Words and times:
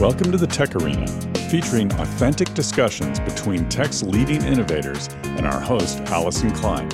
Welcome 0.00 0.32
to 0.32 0.36
the 0.36 0.48
Tech 0.48 0.74
Arena, 0.74 1.06
featuring 1.48 1.90
authentic 1.92 2.52
discussions 2.52 3.20
between 3.20 3.68
tech's 3.68 4.02
leading 4.02 4.42
innovators 4.42 5.08
and 5.22 5.46
our 5.46 5.60
host, 5.60 6.00
Allyson 6.06 6.50
Klein. 6.50 6.88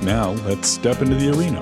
Now, 0.00 0.30
let's 0.46 0.68
step 0.68 1.02
into 1.02 1.16
the 1.16 1.30
arena. 1.36 1.58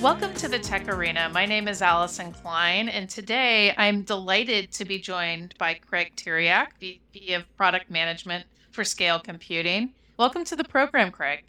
Welcome 0.00 0.32
to 0.34 0.46
the 0.46 0.60
Tech 0.60 0.88
Arena. 0.88 1.28
My 1.30 1.46
name 1.46 1.66
is 1.66 1.82
Allyson 1.82 2.30
Klein, 2.30 2.88
and 2.88 3.10
today 3.10 3.74
I'm 3.76 4.02
delighted 4.02 4.70
to 4.70 4.84
be 4.84 5.00
joined 5.00 5.56
by 5.58 5.74
Craig 5.74 6.12
Theriac, 6.16 6.68
VP 6.78 7.32
of 7.32 7.56
Product 7.56 7.90
Management 7.90 8.46
for 8.70 8.84
Scale 8.84 9.18
Computing. 9.18 9.94
Welcome 10.16 10.44
to 10.44 10.54
the 10.54 10.62
program, 10.62 11.10
Craig. 11.10 11.42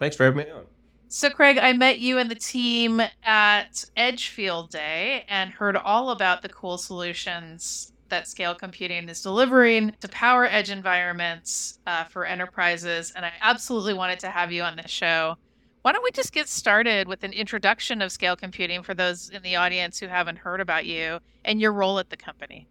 Thanks 0.00 0.16
for 0.16 0.24
having 0.24 0.44
me 0.44 0.50
on. 0.50 0.64
So, 1.12 1.28
Craig, 1.28 1.58
I 1.58 1.72
met 1.72 1.98
you 1.98 2.18
and 2.18 2.30
the 2.30 2.36
team 2.36 3.02
at 3.24 3.84
Edge 3.96 4.28
Field 4.28 4.70
Day 4.70 5.24
and 5.28 5.50
heard 5.50 5.76
all 5.76 6.10
about 6.10 6.42
the 6.42 6.48
cool 6.48 6.78
solutions 6.78 7.92
that 8.10 8.28
Scale 8.28 8.54
Computing 8.54 9.08
is 9.08 9.20
delivering 9.20 9.92
to 10.02 10.08
power 10.08 10.46
edge 10.46 10.70
environments 10.70 11.80
uh, 11.84 12.04
for 12.04 12.24
enterprises. 12.24 13.12
And 13.16 13.26
I 13.26 13.32
absolutely 13.42 13.92
wanted 13.92 14.20
to 14.20 14.30
have 14.30 14.52
you 14.52 14.62
on 14.62 14.76
the 14.76 14.86
show. 14.86 15.34
Why 15.82 15.90
don't 15.90 16.04
we 16.04 16.12
just 16.12 16.32
get 16.32 16.48
started 16.48 17.08
with 17.08 17.24
an 17.24 17.32
introduction 17.32 18.02
of 18.02 18.12
Scale 18.12 18.36
Computing 18.36 18.84
for 18.84 18.94
those 18.94 19.30
in 19.30 19.42
the 19.42 19.56
audience 19.56 19.98
who 19.98 20.06
haven't 20.06 20.38
heard 20.38 20.60
about 20.60 20.86
you 20.86 21.18
and 21.44 21.60
your 21.60 21.72
role 21.72 21.98
at 21.98 22.10
the 22.10 22.16
company? 22.16 22.68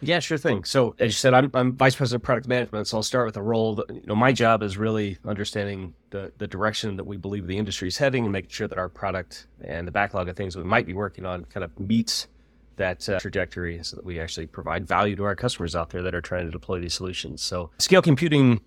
Yeah, 0.00 0.20
sure 0.20 0.38
thing. 0.38 0.64
So, 0.64 0.94
as 0.98 1.06
you 1.06 1.12
said, 1.12 1.34
I'm, 1.34 1.50
I'm 1.54 1.76
vice 1.76 1.96
president 1.96 2.22
of 2.22 2.24
product 2.24 2.46
management. 2.46 2.86
So 2.86 2.98
I'll 2.98 3.02
start 3.02 3.26
with 3.26 3.36
a 3.36 3.42
role 3.42 3.74
that 3.76 3.90
you 3.90 4.02
know 4.06 4.14
my 4.14 4.32
job 4.32 4.62
is 4.62 4.76
really 4.76 5.18
understanding 5.24 5.94
the 6.10 6.32
the 6.38 6.46
direction 6.46 6.96
that 6.96 7.04
we 7.04 7.16
believe 7.16 7.46
the 7.46 7.58
industry 7.58 7.88
is 7.88 7.98
heading 7.98 8.24
and 8.24 8.32
making 8.32 8.50
sure 8.50 8.68
that 8.68 8.78
our 8.78 8.88
product 8.88 9.46
and 9.60 9.86
the 9.86 9.92
backlog 9.92 10.28
of 10.28 10.36
things 10.36 10.56
we 10.56 10.62
might 10.62 10.86
be 10.86 10.94
working 10.94 11.26
on 11.26 11.44
kind 11.46 11.64
of 11.64 11.78
meets 11.80 12.28
that 12.76 13.08
uh, 13.08 13.18
trajectory, 13.18 13.82
so 13.82 13.96
that 13.96 14.04
we 14.04 14.20
actually 14.20 14.46
provide 14.46 14.86
value 14.86 15.16
to 15.16 15.24
our 15.24 15.34
customers 15.34 15.74
out 15.74 15.90
there 15.90 16.02
that 16.02 16.14
are 16.14 16.20
trying 16.20 16.46
to 16.46 16.52
deploy 16.52 16.78
these 16.78 16.94
solutions. 16.94 17.42
So, 17.42 17.70
scale 17.78 18.02
computing 18.02 18.60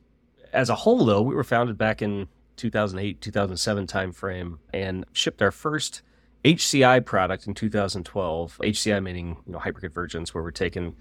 as 0.53 0.69
a 0.69 0.75
whole, 0.75 1.05
though, 1.05 1.21
we 1.21 1.33
were 1.33 1.43
founded 1.43 1.77
back 1.77 2.01
in 2.01 2.27
2008 2.57 3.21
2007 3.21 3.87
timeframe 3.87 4.59
and 4.73 5.05
shipped 5.13 5.41
our 5.41 5.51
first 5.51 6.01
HCI 6.43 7.05
product 7.05 7.47
in 7.47 7.53
2012. 7.53 8.59
HCI 8.61 9.01
meaning 9.01 9.37
you 9.45 9.53
know 9.53 9.59
hyperconvergence, 9.59 10.29
where 10.29 10.43
we're 10.43 10.51
taking 10.51 10.95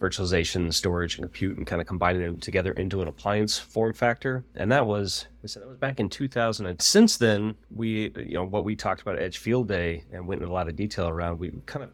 virtualization, 0.00 0.72
storage, 0.72 1.16
and 1.16 1.24
compute, 1.24 1.56
and 1.56 1.66
kind 1.66 1.80
of 1.80 1.86
combining 1.86 2.22
them 2.22 2.38
together 2.38 2.72
into 2.72 3.02
an 3.02 3.08
appliance 3.08 3.58
form 3.58 3.92
factor. 3.92 4.44
And 4.54 4.70
that 4.72 4.86
was, 4.86 5.26
we 5.42 5.48
said, 5.48 5.62
that 5.62 5.68
was 5.68 5.78
back 5.78 6.00
in 6.00 6.08
2000. 6.08 6.66
And 6.66 6.80
since 6.80 7.16
then, 7.16 7.56
we, 7.74 8.12
you 8.16 8.34
know, 8.34 8.44
what 8.44 8.64
we 8.64 8.76
talked 8.76 9.02
about 9.02 9.16
at 9.16 9.22
Edge 9.22 9.38
Field 9.38 9.68
Day 9.68 10.04
and 10.12 10.26
went 10.26 10.40
into 10.40 10.52
a 10.52 10.54
lot 10.54 10.68
of 10.68 10.76
detail 10.76 11.08
around, 11.08 11.38
we've 11.38 11.60
kind 11.66 11.84
of 11.84 11.90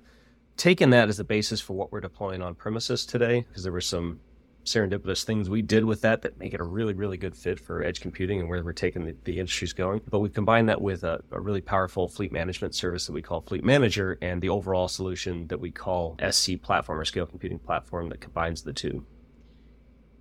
taken 0.56 0.91
that 0.91 1.08
as 1.08 1.16
the 1.16 1.24
basis 1.24 1.61
for 1.61 1.72
what 1.72 1.91
we're 1.91 2.00
deploying 2.00 2.42
on 2.42 2.55
premises 2.55 3.05
today, 3.06 3.44
because 3.48 3.62
there 3.62 3.72
were 3.72 3.80
some 3.80 4.20
serendipitous 4.64 5.24
things 5.24 5.48
we 5.50 5.62
did 5.62 5.84
with 5.84 6.00
that 6.02 6.22
that 6.22 6.38
make 6.38 6.54
it 6.54 6.60
a 6.60 6.64
really, 6.64 6.94
really 6.94 7.16
good 7.16 7.36
fit 7.36 7.60
for 7.60 7.82
edge 7.82 8.00
computing 8.00 8.40
and 8.40 8.48
where 8.48 8.62
we're 8.64 8.72
taking 8.72 9.04
the, 9.04 9.14
the 9.24 9.38
industry's 9.38 9.72
going. 9.72 10.00
But 10.10 10.20
we've 10.20 10.32
combined 10.32 10.68
that 10.68 10.80
with 10.80 11.04
a, 11.04 11.20
a, 11.30 11.40
really 11.40 11.60
powerful 11.60 12.08
fleet 12.08 12.32
management 12.32 12.74
service 12.74 13.06
that 13.06 13.12
we 13.12 13.22
call 13.22 13.42
Fleet 13.42 13.64
Manager 13.64 14.18
and 14.22 14.40
the 14.40 14.48
overall 14.48 14.88
solution 14.88 15.46
that 15.48 15.60
we 15.60 15.70
call 15.70 16.16
SC 16.30 16.60
Platform 16.60 16.98
or 16.98 17.04
Scale 17.04 17.26
Computing 17.26 17.58
Platform 17.58 18.08
that 18.08 18.20
combines 18.20 18.62
the 18.62 18.72
two. 18.72 19.04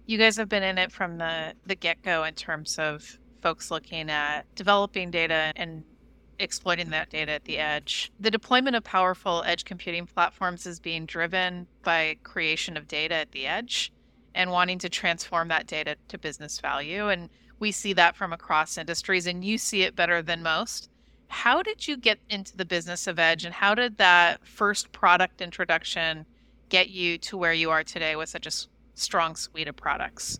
You 0.05 0.17
guys 0.17 0.35
have 0.35 0.49
been 0.49 0.63
in 0.63 0.77
it 0.77 0.91
from 0.91 1.17
the, 1.17 1.53
the 1.65 1.75
get 1.75 2.01
go 2.01 2.25
in 2.25 2.33
terms 2.33 2.77
of 2.77 3.19
folks 3.41 3.71
looking 3.71 4.09
at 4.09 4.43
developing 4.55 5.11
data 5.11 5.53
and 5.55 5.83
exploiting 6.39 6.89
that 6.89 7.09
data 7.09 7.31
at 7.31 7.45
the 7.45 7.57
edge. 7.57 8.11
The 8.19 8.31
deployment 8.31 8.75
of 8.75 8.83
powerful 8.83 9.43
edge 9.45 9.63
computing 9.63 10.05
platforms 10.05 10.65
is 10.65 10.79
being 10.79 11.05
driven 11.05 11.67
by 11.83 12.17
creation 12.23 12.75
of 12.75 12.87
data 12.87 13.15
at 13.15 13.31
the 13.31 13.47
edge 13.47 13.93
and 14.35 14.51
wanting 14.51 14.79
to 14.79 14.89
transform 14.89 15.47
that 15.49 15.67
data 15.67 15.95
to 16.07 16.17
business 16.17 16.59
value. 16.59 17.09
And 17.09 17.29
we 17.59 17.71
see 17.71 17.93
that 17.93 18.15
from 18.15 18.33
across 18.33 18.77
industries, 18.77 19.27
and 19.27 19.43
you 19.43 19.57
see 19.57 19.83
it 19.83 19.95
better 19.95 20.21
than 20.21 20.43
most. 20.43 20.89
How 21.27 21.63
did 21.63 21.87
you 21.87 21.97
get 21.97 22.19
into 22.29 22.55
the 22.57 22.65
business 22.65 23.07
of 23.07 23.19
Edge, 23.19 23.45
and 23.45 23.53
how 23.53 23.73
did 23.73 23.97
that 23.97 24.45
first 24.45 24.91
product 24.91 25.41
introduction 25.41 26.25
get 26.69 26.89
you 26.89 27.17
to 27.19 27.37
where 27.37 27.53
you 27.53 27.69
are 27.71 27.83
today 27.83 28.15
with 28.15 28.29
such 28.29 28.47
a 28.47 28.51
strong 28.95 29.35
suite 29.35 29.67
of 29.67 29.75
products? 29.75 30.39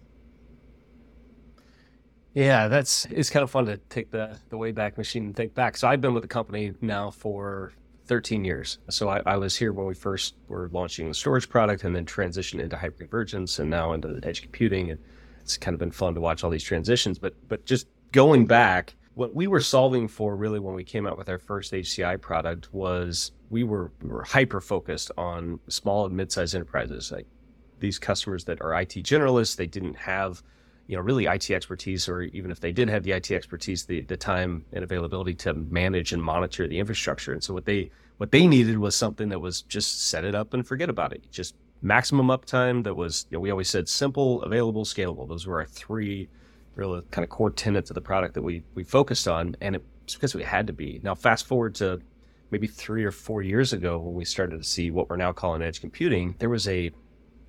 Yeah, 2.34 2.68
that's 2.68 3.06
it's 3.06 3.30
kind 3.30 3.44
of 3.44 3.52
fun 3.52 3.66
to 3.68 3.78
take 3.78 4.12
the 4.12 4.38
the 4.50 4.58
way 4.58 4.72
back 4.72 4.98
machine 4.98 5.26
and 5.26 5.36
think 5.36 5.54
back. 5.54 5.78
So 5.78 5.88
I've 5.88 6.02
been 6.02 6.14
with 6.14 6.24
the 6.24 6.28
company 6.30 6.74
now 6.82 7.12
for 7.12 7.74
13 8.06 8.44
years. 8.44 8.80
So 8.90 9.10
I, 9.10 9.22
I, 9.26 9.38
was 9.38 9.56
here 9.56 9.72
when 9.72 9.86
we 9.86 9.94
first 9.94 10.36
were 10.48 10.70
launching 10.74 11.08
the 11.08 11.14
storage 11.14 11.48
product 11.50 11.84
and 11.84 11.96
then 11.96 12.06
transitioned 12.06 12.60
into 12.60 12.76
hyperconvergence 12.76 13.60
and 13.60 13.70
now 13.70 13.94
into 13.94 14.20
edge 14.24 14.42
computing. 14.42 14.92
And 14.92 15.00
it's 15.42 15.58
kind 15.58 15.74
of 15.74 15.80
been 15.80 15.92
fun 15.92 16.14
to 16.16 16.22
watch 16.22 16.44
all 16.44 16.50
these 16.50 16.64
transitions. 16.64 17.18
But 17.18 17.34
but 17.48 17.66
just 17.66 17.88
going 18.12 18.46
back, 18.46 18.96
what 19.16 19.36
we 19.36 19.48
were 19.48 19.62
solving 19.62 20.08
for 20.08 20.36
really 20.36 20.60
when 20.60 20.76
we 20.76 20.84
came 20.84 21.08
out 21.08 21.18
with 21.18 21.30
our 21.30 21.40
first 21.40 21.72
HCI 21.72 22.20
product 22.20 22.74
was 22.74 23.32
we 23.50 23.64
were 23.64 23.92
we 24.02 24.10
were 24.10 24.24
hyper 24.24 24.60
focused 24.60 25.12
on 25.18 25.60
small 25.68 26.06
and 26.06 26.16
mid-sized 26.16 26.56
enterprises. 26.56 27.12
Like 27.12 27.28
these 27.80 28.00
customers 28.00 28.44
that 28.46 28.62
are 28.62 28.74
IT 28.82 28.96
generalists, 28.96 29.56
they 29.56 29.68
didn't 29.68 29.96
have 29.96 30.44
you 30.88 30.96
know, 30.96 31.02
really 31.02 31.26
IT 31.26 31.50
expertise, 31.52 32.10
or 32.10 32.24
even 32.24 32.52
if 32.52 32.60
they 32.60 32.72
did 32.72 32.90
have 32.90 33.04
the 33.04 33.12
IT 33.12 33.32
expertise, 33.32 33.86
the, 33.86 34.02
the 34.02 34.18
time 34.18 34.66
and 34.74 34.84
availability 34.84 35.34
to 35.34 35.54
manage 35.54 36.12
and 36.12 36.22
monitor 36.22 36.68
the 36.68 36.80
infrastructure. 36.80 37.34
And 37.34 37.44
so 37.44 37.54
what 37.54 37.66
they 37.66 37.92
what 38.18 38.32
they 38.32 38.48
needed 38.48 38.78
was 38.78 38.96
something 38.96 39.30
that 39.30 39.40
was 39.40 39.62
just 39.64 40.08
set 40.08 40.24
it 40.24 40.36
up 40.36 40.54
and 40.54 40.66
forget 40.66 40.90
about 40.90 41.14
it. 41.14 41.24
Just 41.32 41.56
maximum 41.82 42.28
uptime 42.28 42.84
that 42.84 42.96
was, 42.96 43.26
you 43.30 43.38
know, 43.38 43.42
we 43.42 43.50
always 43.50 43.70
said 43.70 43.90
simple, 43.90 44.42
available, 44.44 44.86
scalable. 44.86 45.28
Those 45.28 45.48
were 45.48 45.60
our 45.60 45.66
three 45.66 46.30
real 46.76 47.02
kind 47.12 47.24
of 47.24 47.30
core 47.30 47.52
tenets 47.52 47.90
of 47.90 47.96
the 47.96 48.02
product 48.02 48.34
that 48.34 48.42
we 48.42 48.64
we 48.76 48.84
focused 48.84 49.28
on. 49.28 49.56
And 49.62 49.78
it's 50.04 50.16
because 50.16 50.36
we 50.36 50.44
had 50.44 50.68
to 50.68 50.74
be. 50.74 51.00
Now 51.04 51.16
fast 51.16 51.48
forward 51.48 51.76
to 51.76 52.02
maybe 52.52 52.68
three 52.68 53.04
or 53.04 53.12
four 53.12 53.42
years 53.42 53.74
ago 53.74 53.98
when 53.98 54.14
we 54.14 54.26
started 54.26 54.58
to 54.58 54.64
see 54.64 54.92
what 54.92 55.10
we're 55.10 55.16
now 55.16 55.32
calling 55.32 55.62
edge 55.62 55.82
computing, 55.82 56.36
there 56.38 56.50
was 56.50 56.68
a 56.68 56.92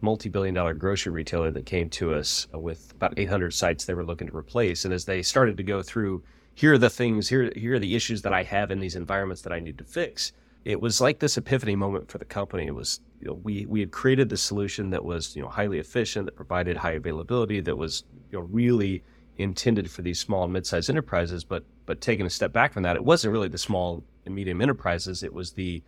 multi-billion 0.04 0.54
dollar 0.54 0.74
grocery 0.74 1.12
retailer 1.12 1.50
that 1.50 1.66
came 1.66 1.88
to 1.90 2.14
us 2.14 2.46
with 2.52 2.92
about 2.92 3.18
800 3.18 3.52
sites 3.52 3.84
they 3.84 3.94
were 3.94 4.04
looking 4.04 4.28
to 4.28 4.36
replace. 4.36 4.84
And 4.84 4.94
as 4.94 5.04
they 5.04 5.22
started 5.22 5.56
to 5.56 5.62
go 5.62 5.82
through, 5.82 6.22
here 6.54 6.74
are 6.74 6.78
the 6.78 6.90
things, 6.90 7.28
here, 7.28 7.50
here 7.56 7.74
are 7.74 7.78
the 7.78 7.96
issues 7.96 8.22
that 8.22 8.32
I 8.32 8.42
have 8.44 8.70
in 8.70 8.78
these 8.78 8.94
environments 8.94 9.42
that 9.42 9.52
I 9.52 9.58
need 9.58 9.78
to 9.78 9.84
fix. 9.84 10.32
It 10.64 10.80
was 10.80 11.00
like 11.00 11.18
this 11.18 11.36
epiphany 11.36 11.74
moment 11.74 12.10
for 12.10 12.18
the 12.18 12.24
company. 12.24 12.66
It 12.66 12.74
was, 12.74 13.00
you 13.20 13.26
know, 13.26 13.40
we, 13.42 13.66
we 13.66 13.80
had 13.80 13.90
created 13.90 14.28
the 14.28 14.36
solution 14.36 14.90
that 14.90 15.04
was, 15.04 15.34
you 15.34 15.42
know, 15.42 15.48
highly 15.48 15.78
efficient, 15.78 16.26
that 16.26 16.36
provided 16.36 16.76
high 16.76 16.92
availability, 16.92 17.60
that 17.60 17.76
was, 17.76 18.04
you 18.30 18.38
know, 18.38 18.44
really 18.50 19.02
intended 19.36 19.90
for 19.90 20.02
these 20.02 20.20
small 20.20 20.44
and 20.44 20.52
mid-sized 20.52 20.88
enterprises. 20.88 21.44
But, 21.44 21.64
but 21.86 22.00
taking 22.00 22.24
a 22.24 22.30
step 22.30 22.52
back 22.52 22.72
from 22.72 22.84
that, 22.84 22.96
it 22.96 23.04
wasn't 23.04 23.32
really 23.32 23.48
the 23.48 23.58
small 23.58 24.04
and 24.24 24.34
medium 24.34 24.60
enterprises. 24.60 25.22
It 25.22 25.34
was 25.34 25.52
the, 25.52 25.82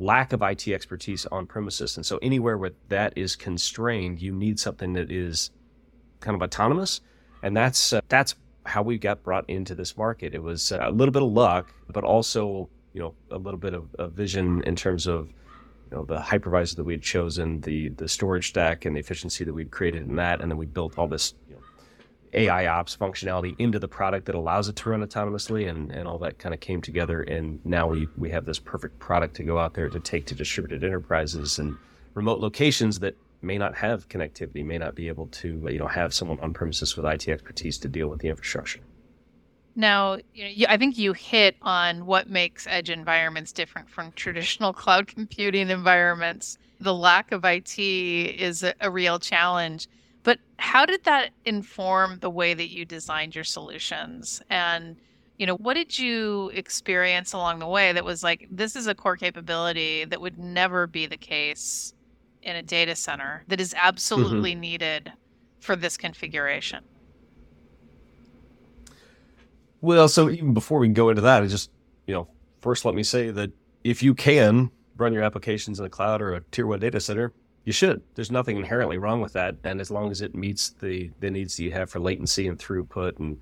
lack 0.00 0.32
of 0.32 0.42
IT 0.42 0.66
expertise 0.68 1.26
on 1.26 1.46
premises. 1.46 1.96
And 1.96 2.04
so 2.04 2.18
anywhere 2.22 2.56
where 2.56 2.72
that 2.88 3.12
is 3.16 3.36
constrained, 3.36 4.20
you 4.20 4.32
need 4.32 4.58
something 4.58 4.94
that 4.94 5.10
is 5.10 5.50
kind 6.20 6.34
of 6.34 6.42
autonomous. 6.42 7.00
And 7.42 7.56
that's 7.56 7.92
uh, 7.92 8.00
that's 8.08 8.34
how 8.66 8.82
we 8.82 8.98
got 8.98 9.22
brought 9.22 9.48
into 9.48 9.74
this 9.74 9.96
market. 9.96 10.34
It 10.34 10.42
was 10.42 10.72
uh, 10.72 10.78
a 10.80 10.90
little 10.90 11.12
bit 11.12 11.22
of 11.22 11.30
luck, 11.30 11.72
but 11.88 12.04
also 12.04 12.68
you 12.92 13.00
know 13.00 13.14
a 13.30 13.38
little 13.38 13.58
bit 13.58 13.74
of, 13.74 13.94
of 13.96 14.12
vision 14.12 14.62
in 14.64 14.76
terms 14.76 15.06
of 15.06 15.28
you 15.90 15.96
know 15.96 16.04
the 16.04 16.18
hypervisor 16.18 16.76
that 16.76 16.84
we 16.84 16.94
had 16.94 17.02
chosen, 17.02 17.60
the 17.62 17.88
the 17.90 18.08
storage 18.08 18.48
stack, 18.48 18.84
and 18.84 18.96
the 18.96 19.00
efficiency 19.00 19.44
that 19.44 19.52
we'd 19.52 19.70
created 19.70 20.08
in 20.08 20.16
that, 20.16 20.40
and 20.40 20.50
then 20.50 20.58
we 20.58 20.66
built 20.66 20.98
all 20.98 21.08
this 21.08 21.34
AI 22.32 22.66
ops 22.66 22.96
functionality 22.96 23.54
into 23.58 23.78
the 23.78 23.88
product 23.88 24.26
that 24.26 24.34
allows 24.34 24.68
it 24.68 24.76
to 24.76 24.90
run 24.90 25.04
autonomously 25.04 25.68
and, 25.68 25.90
and 25.90 26.06
all 26.06 26.18
that 26.18 26.38
kind 26.38 26.54
of 26.54 26.60
came 26.60 26.80
together 26.80 27.22
and 27.22 27.64
now 27.64 27.88
we, 27.88 28.08
we 28.16 28.30
have 28.30 28.44
this 28.44 28.58
perfect 28.58 28.98
product 28.98 29.34
to 29.36 29.42
go 29.42 29.58
out 29.58 29.74
there 29.74 29.88
to 29.88 30.00
take 30.00 30.26
to 30.26 30.34
distributed 30.34 30.84
enterprises 30.84 31.58
and 31.58 31.76
remote 32.14 32.40
locations 32.40 33.00
that 33.00 33.16
may 33.42 33.58
not 33.58 33.74
have 33.74 34.08
connectivity 34.08 34.64
may 34.64 34.78
not 34.78 34.94
be 34.94 35.08
able 35.08 35.26
to 35.28 35.66
you 35.70 35.78
know 35.78 35.86
have 35.86 36.14
someone 36.14 36.38
on 36.40 36.52
premises 36.52 36.96
with 36.96 37.04
IT 37.04 37.28
expertise 37.28 37.78
to 37.78 37.88
deal 37.88 38.08
with 38.08 38.20
the 38.20 38.28
infrastructure 38.28 38.80
now, 39.76 40.18
you 40.34 40.66
know, 40.66 40.72
I 40.72 40.76
think 40.76 40.98
you 40.98 41.12
hit 41.12 41.56
on 41.62 42.04
what 42.04 42.28
makes 42.28 42.66
edge 42.66 42.90
environments 42.90 43.52
different 43.52 43.88
from 43.88 44.12
traditional 44.12 44.72
cloud 44.72 45.06
computing 45.06 45.70
environments. 45.70 46.58
The 46.80 46.94
lack 46.94 47.32
of 47.32 47.44
IT 47.44 47.78
is 47.78 48.62
a, 48.62 48.74
a 48.80 48.90
real 48.90 49.18
challenge. 49.18 49.86
But 50.22 50.38
how 50.58 50.84
did 50.86 51.04
that 51.04 51.30
inform 51.44 52.18
the 52.18 52.30
way 52.30 52.54
that 52.54 52.68
you 52.68 52.84
designed 52.84 53.34
your 53.34 53.44
solutions? 53.44 54.42
And 54.50 54.96
you 55.38 55.46
know, 55.46 55.56
what 55.56 55.72
did 55.72 55.98
you 55.98 56.50
experience 56.52 57.32
along 57.32 57.60
the 57.60 57.66
way 57.66 57.92
that 57.92 58.04
was 58.04 58.22
like 58.22 58.46
this 58.50 58.76
is 58.76 58.86
a 58.86 58.94
core 58.94 59.16
capability 59.16 60.04
that 60.04 60.20
would 60.20 60.38
never 60.38 60.86
be 60.86 61.06
the 61.06 61.16
case 61.16 61.94
in 62.42 62.56
a 62.56 62.62
data 62.62 62.94
center 62.94 63.42
that 63.48 63.58
is 63.58 63.70
mm-hmm. 63.70 63.86
absolutely 63.86 64.52
mm-hmm. 64.52 64.60
needed 64.60 65.12
for 65.60 65.76
this 65.76 65.96
configuration? 65.96 66.84
Well, 69.80 70.08
so 70.08 70.28
even 70.28 70.52
before 70.52 70.78
we 70.78 70.88
go 70.88 71.08
into 71.08 71.22
that, 71.22 71.42
I 71.42 71.46
just, 71.46 71.70
you 72.06 72.12
know, 72.12 72.28
first 72.60 72.84
let 72.84 72.94
me 72.94 73.02
say 73.02 73.30
that 73.30 73.50
if 73.82 74.02
you 74.02 74.14
can 74.14 74.70
run 74.98 75.14
your 75.14 75.22
applications 75.22 75.78
in 75.78 75.84
the 75.84 75.88
cloud 75.88 76.20
or 76.20 76.34
a 76.34 76.42
tier 76.50 76.66
one 76.66 76.80
data 76.80 77.00
center, 77.00 77.32
you 77.64 77.72
should. 77.72 78.02
There's 78.14 78.30
nothing 78.30 78.56
inherently 78.56 78.98
wrong 78.98 79.20
with 79.20 79.32
that. 79.34 79.56
And 79.64 79.80
as 79.80 79.90
long 79.90 80.10
as 80.10 80.22
it 80.22 80.34
meets 80.34 80.70
the, 80.70 81.10
the 81.20 81.30
needs 81.30 81.56
that 81.56 81.64
you 81.64 81.72
have 81.72 81.90
for 81.90 82.00
latency 82.00 82.48
and 82.48 82.58
throughput 82.58 83.18
and, 83.18 83.38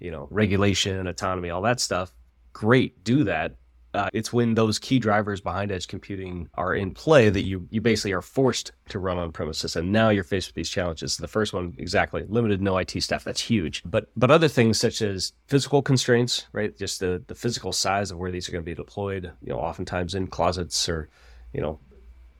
you 0.00 0.10
know, 0.10 0.28
regulation, 0.30 0.98
and 0.98 1.08
autonomy, 1.08 1.50
all 1.50 1.62
that 1.62 1.80
stuff, 1.80 2.14
great, 2.52 3.02
do 3.04 3.24
that. 3.24 3.56
Uh, 3.94 4.10
it's 4.12 4.32
when 4.32 4.54
those 4.54 4.80
key 4.80 4.98
drivers 4.98 5.40
behind 5.40 5.70
edge 5.70 5.86
computing 5.86 6.48
are 6.54 6.74
in 6.74 6.92
play 6.92 7.30
that 7.30 7.42
you 7.42 7.64
you 7.70 7.80
basically 7.80 8.12
are 8.12 8.20
forced 8.20 8.72
to 8.88 8.98
run 8.98 9.18
on 9.18 9.30
premises, 9.30 9.76
and 9.76 9.92
now 9.92 10.08
you're 10.08 10.24
faced 10.24 10.48
with 10.48 10.56
these 10.56 10.68
challenges. 10.68 11.16
The 11.16 11.28
first 11.28 11.52
one, 11.52 11.74
exactly, 11.78 12.24
limited 12.28 12.60
no 12.60 12.76
IT 12.76 13.00
staff. 13.00 13.22
That's 13.22 13.40
huge. 13.40 13.82
But 13.84 14.08
but 14.16 14.32
other 14.32 14.48
things 14.48 14.80
such 14.80 15.00
as 15.00 15.32
physical 15.46 15.80
constraints, 15.80 16.48
right? 16.52 16.76
Just 16.76 16.98
the 16.98 17.22
the 17.28 17.36
physical 17.36 17.72
size 17.72 18.10
of 18.10 18.18
where 18.18 18.32
these 18.32 18.48
are 18.48 18.52
going 18.52 18.64
to 18.64 18.68
be 18.68 18.74
deployed. 18.74 19.30
You 19.44 19.52
know, 19.52 19.60
oftentimes 19.60 20.16
in 20.16 20.26
closets 20.26 20.88
or, 20.88 21.08
you 21.52 21.60
know, 21.60 21.78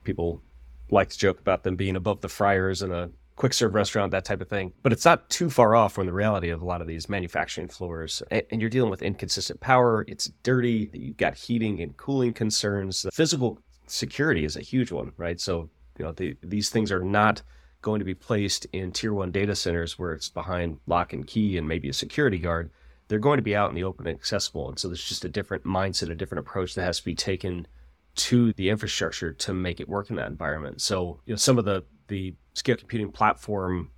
people 0.03 0.43
like 0.91 1.11
to 1.11 1.19
joke 1.19 1.41
about 1.41 1.63
them 1.63 1.77
being 1.77 1.97
above 1.97 2.21
the 2.21 2.29
fryers 2.29 2.83
in 2.83 2.93
a 2.93 3.11
quick 3.37 3.53
serve 3.53 3.75
restaurant, 3.75 4.13
that 4.13 4.25
type 4.25 4.41
of 4.41 4.49
thing. 4.49 4.73
But 4.83 4.93
it's 4.93 5.05
not 5.05 5.29
too 5.29 5.51
far 5.51 5.75
off 5.75 5.93
from 5.93 6.07
the 6.07 6.13
reality 6.13 6.51
of 6.51 6.63
a 6.63 6.65
lot 6.65 6.81
of 6.81 6.87
these 6.87 7.09
manufacturing 7.09 7.69
floors. 7.69 8.23
And, 8.31 8.61
you're 8.61 8.71
dealing 8.71 8.91
with 8.91 9.03
inconsistent 9.03 9.61
power. 9.61 10.05
It's 10.09 10.27
dirty. 10.43 10.91
You've 10.93 11.17
got 11.17 11.35
heating 11.35 11.81
and 11.81 11.97
cooling 11.97 12.33
concerns. 12.33 13.03
The 13.03 13.11
physical 13.11 13.59
security 13.87 14.45
is 14.45 14.57
a 14.57 14.61
huge 14.61 14.93
one, 14.93 15.13
right? 15.17 15.41
So, 15.41 15.69
you 15.99 16.05
know, 16.05 16.13
the, 16.13 16.37
these 16.43 16.71
things 16.71 16.93
are 16.93 17.03
not 17.03 17.43
going 17.83 17.99
to 17.99 18.05
be 18.05 18.15
placed 18.15 18.67
in 18.73 18.93
tier 18.93 19.13
one 19.13 19.31
data 19.31 19.55
centers 19.55 19.99
where 19.99 20.13
it's 20.13 20.31
behind 20.31 20.79
lock 20.87 21.13
and 21.13 21.27
key 21.27 21.59
and 21.59 21.69
maybe 21.69 21.89
a 21.89 21.93
security 21.93 22.39
guard. 22.39 22.71
They're 23.09 23.19
going 23.19 23.37
to 23.37 23.43
be 23.43 23.55
out 23.55 23.69
in 23.69 23.75
the 23.75 23.85
open 23.85 24.07
and 24.07 24.17
accessible. 24.17 24.69
And 24.69 24.79
so 24.79 24.89
there's 24.89 25.05
just 25.05 25.27
a 25.27 25.29
different 25.29 25.65
mindset, 25.65 26.11
a 26.11 26.15
different 26.15 26.47
approach 26.47 26.75
that 26.75 26.85
has 26.85 27.01
to 27.01 27.05
be 27.05 27.15
taken 27.15 27.67
to 28.15 28.53
the 28.55 28.69
infrastructure 28.71 29.33
to 29.33 29.53
make 29.53 29.81
it 29.81 29.89
work 29.89 30.11
in 30.11 30.17
that 30.17 30.29
environment. 30.29 30.81
So, 30.81 31.21
you 31.27 31.33
know, 31.33 31.37
some 31.37 31.59
of 31.59 31.65
the 31.65 31.85
the 32.09 32.35
scale 32.53 32.77
computing 32.77 33.11
platform 33.11 33.91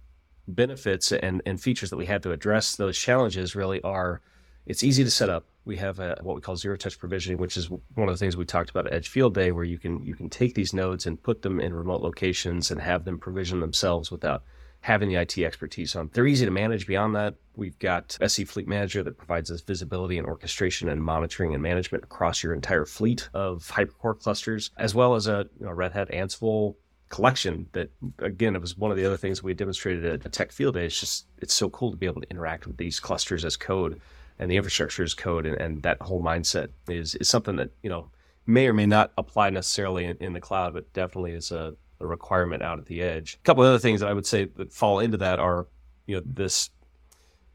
benefits 0.48 1.12
and, 1.12 1.42
and 1.44 1.60
features 1.60 1.90
that 1.90 1.96
we 1.96 2.06
had 2.06 2.22
to 2.22 2.30
address 2.30 2.76
those 2.76 2.96
challenges 2.96 3.56
really 3.56 3.82
are 3.82 4.20
it's 4.64 4.82
easy 4.82 5.04
to 5.04 5.10
set 5.10 5.30
up. 5.30 5.44
We 5.64 5.76
have 5.76 5.98
a, 6.00 6.18
what 6.22 6.34
we 6.34 6.40
call 6.40 6.56
zero 6.56 6.76
touch 6.76 6.98
provisioning, 6.98 7.38
which 7.38 7.56
is 7.56 7.70
one 7.70 8.08
of 8.08 8.14
the 8.14 8.16
things 8.16 8.36
we 8.36 8.44
talked 8.44 8.70
about 8.70 8.86
at 8.86 8.92
Edge 8.92 9.08
Field 9.08 9.34
Day, 9.34 9.52
where 9.52 9.64
you 9.64 9.78
can 9.78 10.04
you 10.04 10.14
can 10.14 10.28
take 10.28 10.54
these 10.54 10.72
nodes 10.72 11.06
and 11.06 11.22
put 11.22 11.42
them 11.42 11.60
in 11.60 11.72
remote 11.74 12.02
locations 12.02 12.70
and 12.70 12.80
have 12.80 13.04
them 13.04 13.18
provision 13.18 13.60
themselves 13.60 14.10
without 14.10 14.42
having 14.86 15.08
the 15.08 15.16
IT 15.16 15.36
expertise 15.38 15.96
on. 15.96 16.08
They're 16.12 16.28
easy 16.28 16.44
to 16.44 16.52
manage 16.52 16.86
beyond 16.86 17.16
that. 17.16 17.34
We've 17.56 17.76
got 17.80 18.16
SC 18.24 18.46
Fleet 18.46 18.68
Manager 18.68 19.02
that 19.02 19.18
provides 19.18 19.50
us 19.50 19.60
visibility 19.60 20.16
and 20.16 20.24
orchestration 20.24 20.88
and 20.88 21.02
monitoring 21.02 21.54
and 21.54 21.60
management 21.60 22.04
across 22.04 22.40
your 22.40 22.54
entire 22.54 22.84
fleet 22.84 23.28
of 23.34 23.68
hypercore 23.74 24.16
clusters, 24.16 24.70
as 24.76 24.94
well 24.94 25.16
as 25.16 25.26
a 25.26 25.48
you 25.58 25.66
know, 25.66 25.72
Red 25.72 25.90
Hat 25.90 26.08
Ansible 26.12 26.76
collection 27.08 27.66
that 27.72 27.90
again 28.20 28.54
it 28.54 28.60
was 28.60 28.76
one 28.76 28.92
of 28.92 28.96
the 28.96 29.04
other 29.04 29.16
things 29.16 29.40
we 29.40 29.54
demonstrated 29.54 30.04
at 30.04 30.32
tech 30.32 30.50
field 30.50 30.74
day 30.74 30.86
it's 30.86 30.98
just 30.98 31.26
it's 31.38 31.54
so 31.54 31.70
cool 31.70 31.92
to 31.92 31.96
be 31.96 32.04
able 32.04 32.20
to 32.20 32.28
interact 32.30 32.66
with 32.66 32.76
these 32.78 32.98
clusters 32.98 33.44
as 33.44 33.56
code 33.56 34.00
and 34.40 34.50
the 34.50 34.56
infrastructure 34.56 35.04
as 35.04 35.14
code 35.14 35.46
and, 35.46 35.56
and 35.60 35.84
that 35.84 36.02
whole 36.02 36.20
mindset 36.20 36.66
is 36.88 37.14
is 37.14 37.28
something 37.28 37.54
that 37.54 37.70
you 37.80 37.88
know 37.88 38.10
may 38.44 38.66
or 38.66 38.72
may 38.72 38.86
not 38.86 39.12
apply 39.16 39.50
necessarily 39.50 40.04
in, 40.04 40.16
in 40.16 40.32
the 40.32 40.40
cloud 40.40 40.74
but 40.74 40.92
definitely 40.94 41.30
is 41.30 41.52
a, 41.52 41.76
a, 42.00 42.06
requirement 42.06 42.62
out 42.62 42.78
at 42.78 42.86
the 42.86 43.02
edge 43.02 43.38
a 43.40 43.44
couple 43.44 43.62
of 43.62 43.68
other 43.68 43.78
things 43.78 44.00
that 44.00 44.08
i 44.08 44.12
would 44.12 44.26
say 44.26 44.44
that 44.44 44.72
fall 44.72 45.00
into 45.00 45.16
that 45.16 45.38
are 45.38 45.66
you 46.06 46.16
know 46.16 46.22
this 46.24 46.70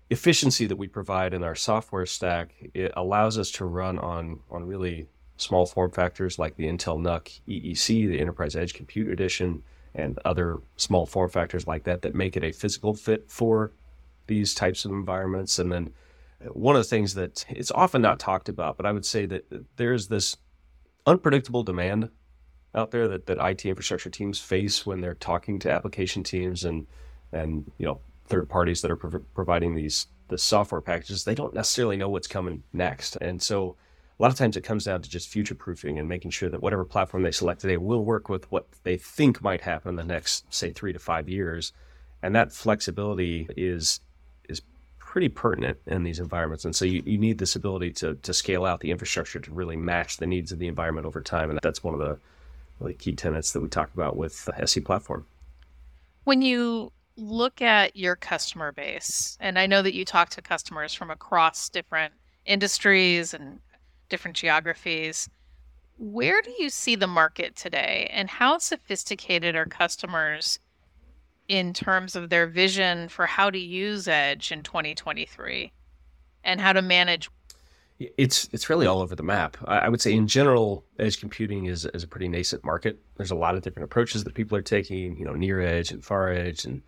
efficiency 0.09 0.65
that 0.65 0.75
we 0.75 0.87
provide 0.87 1.33
in 1.33 1.43
our 1.43 1.55
software 1.55 2.05
stack 2.05 2.53
it 2.73 2.91
allows 2.95 3.37
us 3.37 3.51
to 3.51 3.65
run 3.65 3.97
on 3.99 4.39
on 4.49 4.65
really 4.65 5.07
small 5.41 5.65
form 5.65 5.91
factors 5.91 6.37
like 6.39 6.55
the 6.55 6.65
Intel 6.67 7.01
NUC 7.01 7.41
EEC, 7.47 8.07
the 8.07 8.19
Enterprise 8.19 8.55
Edge 8.55 8.73
Compute 8.73 9.09
Edition, 9.09 9.63
and 9.93 10.19
other 10.23 10.59
small 10.77 11.05
form 11.05 11.29
factors 11.29 11.67
like 11.67 11.83
that 11.83 12.01
that 12.03 12.15
make 12.15 12.37
it 12.37 12.43
a 12.43 12.51
physical 12.51 12.93
fit 12.93 13.29
for 13.29 13.71
these 14.27 14.53
types 14.53 14.85
of 14.85 14.91
environments. 14.91 15.59
And 15.59 15.71
then 15.71 15.93
uh, 16.45 16.49
one 16.49 16.75
of 16.75 16.81
the 16.81 16.87
things 16.87 17.15
that 17.15 17.45
it's 17.49 17.71
often 17.71 18.01
not 18.01 18.19
talked 18.19 18.47
about, 18.47 18.77
but 18.77 18.85
I 18.85 18.91
would 18.91 19.05
say 19.05 19.25
that 19.25 19.51
uh, 19.51 19.57
there's 19.75 20.07
this 20.07 20.37
unpredictable 21.05 21.63
demand 21.63 22.09
out 22.73 22.91
there 22.91 23.07
that, 23.07 23.25
that 23.25 23.37
IT 23.37 23.65
infrastructure 23.65 24.09
teams 24.09 24.39
face 24.39 24.85
when 24.85 25.01
they're 25.01 25.15
talking 25.15 25.59
to 25.59 25.71
application 25.71 26.23
teams 26.23 26.63
and 26.63 26.87
and 27.33 27.71
you 27.77 27.85
know 27.85 27.99
third 28.25 28.49
parties 28.49 28.81
that 28.81 28.91
are 28.91 28.95
pro- 28.95 29.23
providing 29.33 29.75
these 29.75 30.07
the 30.29 30.37
software 30.37 30.81
packages. 30.81 31.25
They 31.25 31.35
don't 31.35 31.53
necessarily 31.53 31.97
know 31.97 32.09
what's 32.09 32.27
coming 32.27 32.63
next, 32.73 33.17
and 33.17 33.41
so 33.41 33.75
a 34.21 34.21
lot 34.21 34.31
of 34.31 34.37
times 34.37 34.55
it 34.55 34.61
comes 34.61 34.83
down 34.83 35.01
to 35.01 35.09
just 35.09 35.29
future 35.29 35.55
proofing 35.55 35.97
and 35.97 36.07
making 36.07 36.29
sure 36.29 36.47
that 36.47 36.61
whatever 36.61 36.85
platform 36.85 37.23
they 37.23 37.31
select 37.31 37.59
today 37.61 37.77
will 37.77 38.05
work 38.05 38.29
with 38.29 38.51
what 38.51 38.67
they 38.83 38.95
think 38.95 39.41
might 39.41 39.61
happen 39.61 39.89
in 39.89 39.95
the 39.95 40.03
next, 40.03 40.45
say, 40.53 40.69
three 40.69 40.93
to 40.93 40.99
five 40.99 41.27
years. 41.27 41.73
And 42.21 42.35
that 42.35 42.51
flexibility 42.51 43.47
is 43.57 43.99
is 44.47 44.61
pretty 44.99 45.27
pertinent 45.27 45.79
in 45.87 46.03
these 46.03 46.19
environments. 46.19 46.65
And 46.65 46.75
so 46.75 46.85
you, 46.85 47.01
you 47.03 47.17
need 47.17 47.39
this 47.39 47.55
ability 47.55 47.93
to 47.93 48.13
to 48.13 48.31
scale 48.31 48.63
out 48.63 48.81
the 48.81 48.91
infrastructure 48.91 49.39
to 49.39 49.51
really 49.51 49.75
match 49.75 50.17
the 50.17 50.27
needs 50.27 50.51
of 50.51 50.59
the 50.59 50.67
environment 50.67 51.07
over 51.07 51.21
time. 51.21 51.49
And 51.49 51.59
that's 51.63 51.83
one 51.83 51.95
of 51.95 51.99
the 51.99 52.19
really 52.81 52.93
key 52.93 53.13
tenets 53.13 53.53
that 53.53 53.61
we 53.61 53.69
talk 53.69 53.93
about 53.93 54.17
with 54.17 54.45
the 54.45 54.65
SC 54.65 54.83
platform. 54.83 55.25
When 56.23 56.41
you 56.41 56.91
look 57.15 57.61
at 57.61 57.95
your 57.95 58.15
customer 58.15 58.71
base, 58.71 59.37
and 59.39 59.59
I 59.59 59.67
know 59.67 59.81
that 59.81 59.93
you 59.93 60.05
talk 60.05 60.29
to 60.31 60.41
customers 60.41 60.93
from 60.93 61.11
across 61.11 61.69
different 61.69 62.13
industries 62.45 63.33
and 63.33 63.59
different 64.09 64.37
geographies. 64.37 65.29
Where 65.97 66.41
do 66.41 66.51
you 66.57 66.69
see 66.69 66.95
the 66.95 67.07
market 67.07 67.55
today, 67.55 68.09
and 68.11 68.29
how 68.29 68.57
sophisticated 68.57 69.55
are 69.55 69.65
customers 69.65 70.59
in 71.47 71.73
terms 71.73 72.15
of 72.15 72.29
their 72.29 72.47
vision 72.47 73.09
for 73.09 73.25
how 73.25 73.49
to 73.49 73.59
use 73.59 74.07
Edge 74.07 74.51
in 74.51 74.63
2023 74.63 75.71
and 76.43 76.59
how 76.59 76.73
to 76.73 76.81
manage? 76.81 77.29
It's 78.17 78.49
it's 78.51 78.69
really 78.69 78.87
all 78.87 79.01
over 79.01 79.15
the 79.15 79.23
map. 79.23 79.57
I 79.65 79.89
would 79.89 80.01
say 80.01 80.13
in 80.13 80.27
general, 80.27 80.85
edge 80.99 81.19
computing 81.19 81.65
is, 81.65 81.85
is 81.85 82.03
a 82.03 82.07
pretty 82.07 82.27
nascent 82.27 82.63
market. 82.63 82.99
There's 83.17 83.31
a 83.31 83.35
lot 83.35 83.55
of 83.55 83.61
different 83.61 83.85
approaches 83.85 84.23
that 84.23 84.33
people 84.33 84.57
are 84.57 84.61
taking, 84.61 85.17
you 85.17 85.25
know, 85.25 85.33
near 85.33 85.61
edge 85.61 85.91
and 85.91 86.03
far 86.03 86.29
edge 86.29 86.65
and 86.65 86.81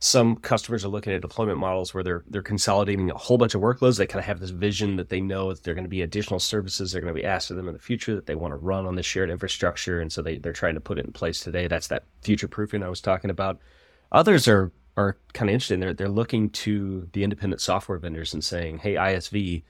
some 0.00 0.36
customers 0.36 0.84
are 0.84 0.88
looking 0.88 1.12
at 1.12 1.22
deployment 1.22 1.58
models 1.58 1.92
where 1.92 2.04
they're 2.04 2.24
they're 2.28 2.42
consolidating 2.42 3.10
a 3.10 3.16
whole 3.16 3.36
bunch 3.36 3.54
of 3.54 3.60
workloads. 3.60 3.98
They 3.98 4.06
kind 4.06 4.20
of 4.20 4.26
have 4.26 4.38
this 4.38 4.50
vision 4.50 4.96
that 4.96 5.08
they 5.08 5.20
know 5.20 5.52
that 5.52 5.64
there 5.64 5.72
are 5.72 5.74
going 5.74 5.84
to 5.84 5.88
be 5.88 6.02
additional 6.02 6.38
services 6.38 6.92
that 6.92 6.98
are 6.98 7.00
going 7.00 7.14
to 7.14 7.20
be 7.20 7.26
asked 7.26 7.50
of 7.50 7.56
them 7.56 7.66
in 7.66 7.74
the 7.74 7.80
future 7.80 8.14
that 8.14 8.26
they 8.26 8.36
want 8.36 8.52
to 8.52 8.58
run 8.58 8.86
on 8.86 8.94
the 8.94 9.02
shared 9.02 9.30
infrastructure, 9.30 10.00
and 10.00 10.12
so 10.12 10.22
they 10.22 10.38
they're 10.38 10.52
trying 10.52 10.74
to 10.74 10.80
put 10.80 10.98
it 10.98 11.06
in 11.06 11.12
place 11.12 11.40
today. 11.40 11.66
That's 11.66 11.88
that 11.88 12.04
future 12.22 12.48
proofing 12.48 12.82
I 12.82 12.88
was 12.88 13.00
talking 13.00 13.30
about. 13.30 13.58
Others 14.12 14.46
are 14.46 14.70
are 14.96 15.16
kind 15.32 15.50
of 15.50 15.54
interested. 15.54 15.82
They're 15.82 15.94
they're 15.94 16.08
looking 16.08 16.50
to 16.50 17.08
the 17.12 17.24
independent 17.24 17.60
software 17.60 17.98
vendors 17.98 18.32
and 18.32 18.44
saying, 18.44 18.78
"Hey, 18.78 18.94
ISV, 18.94 19.64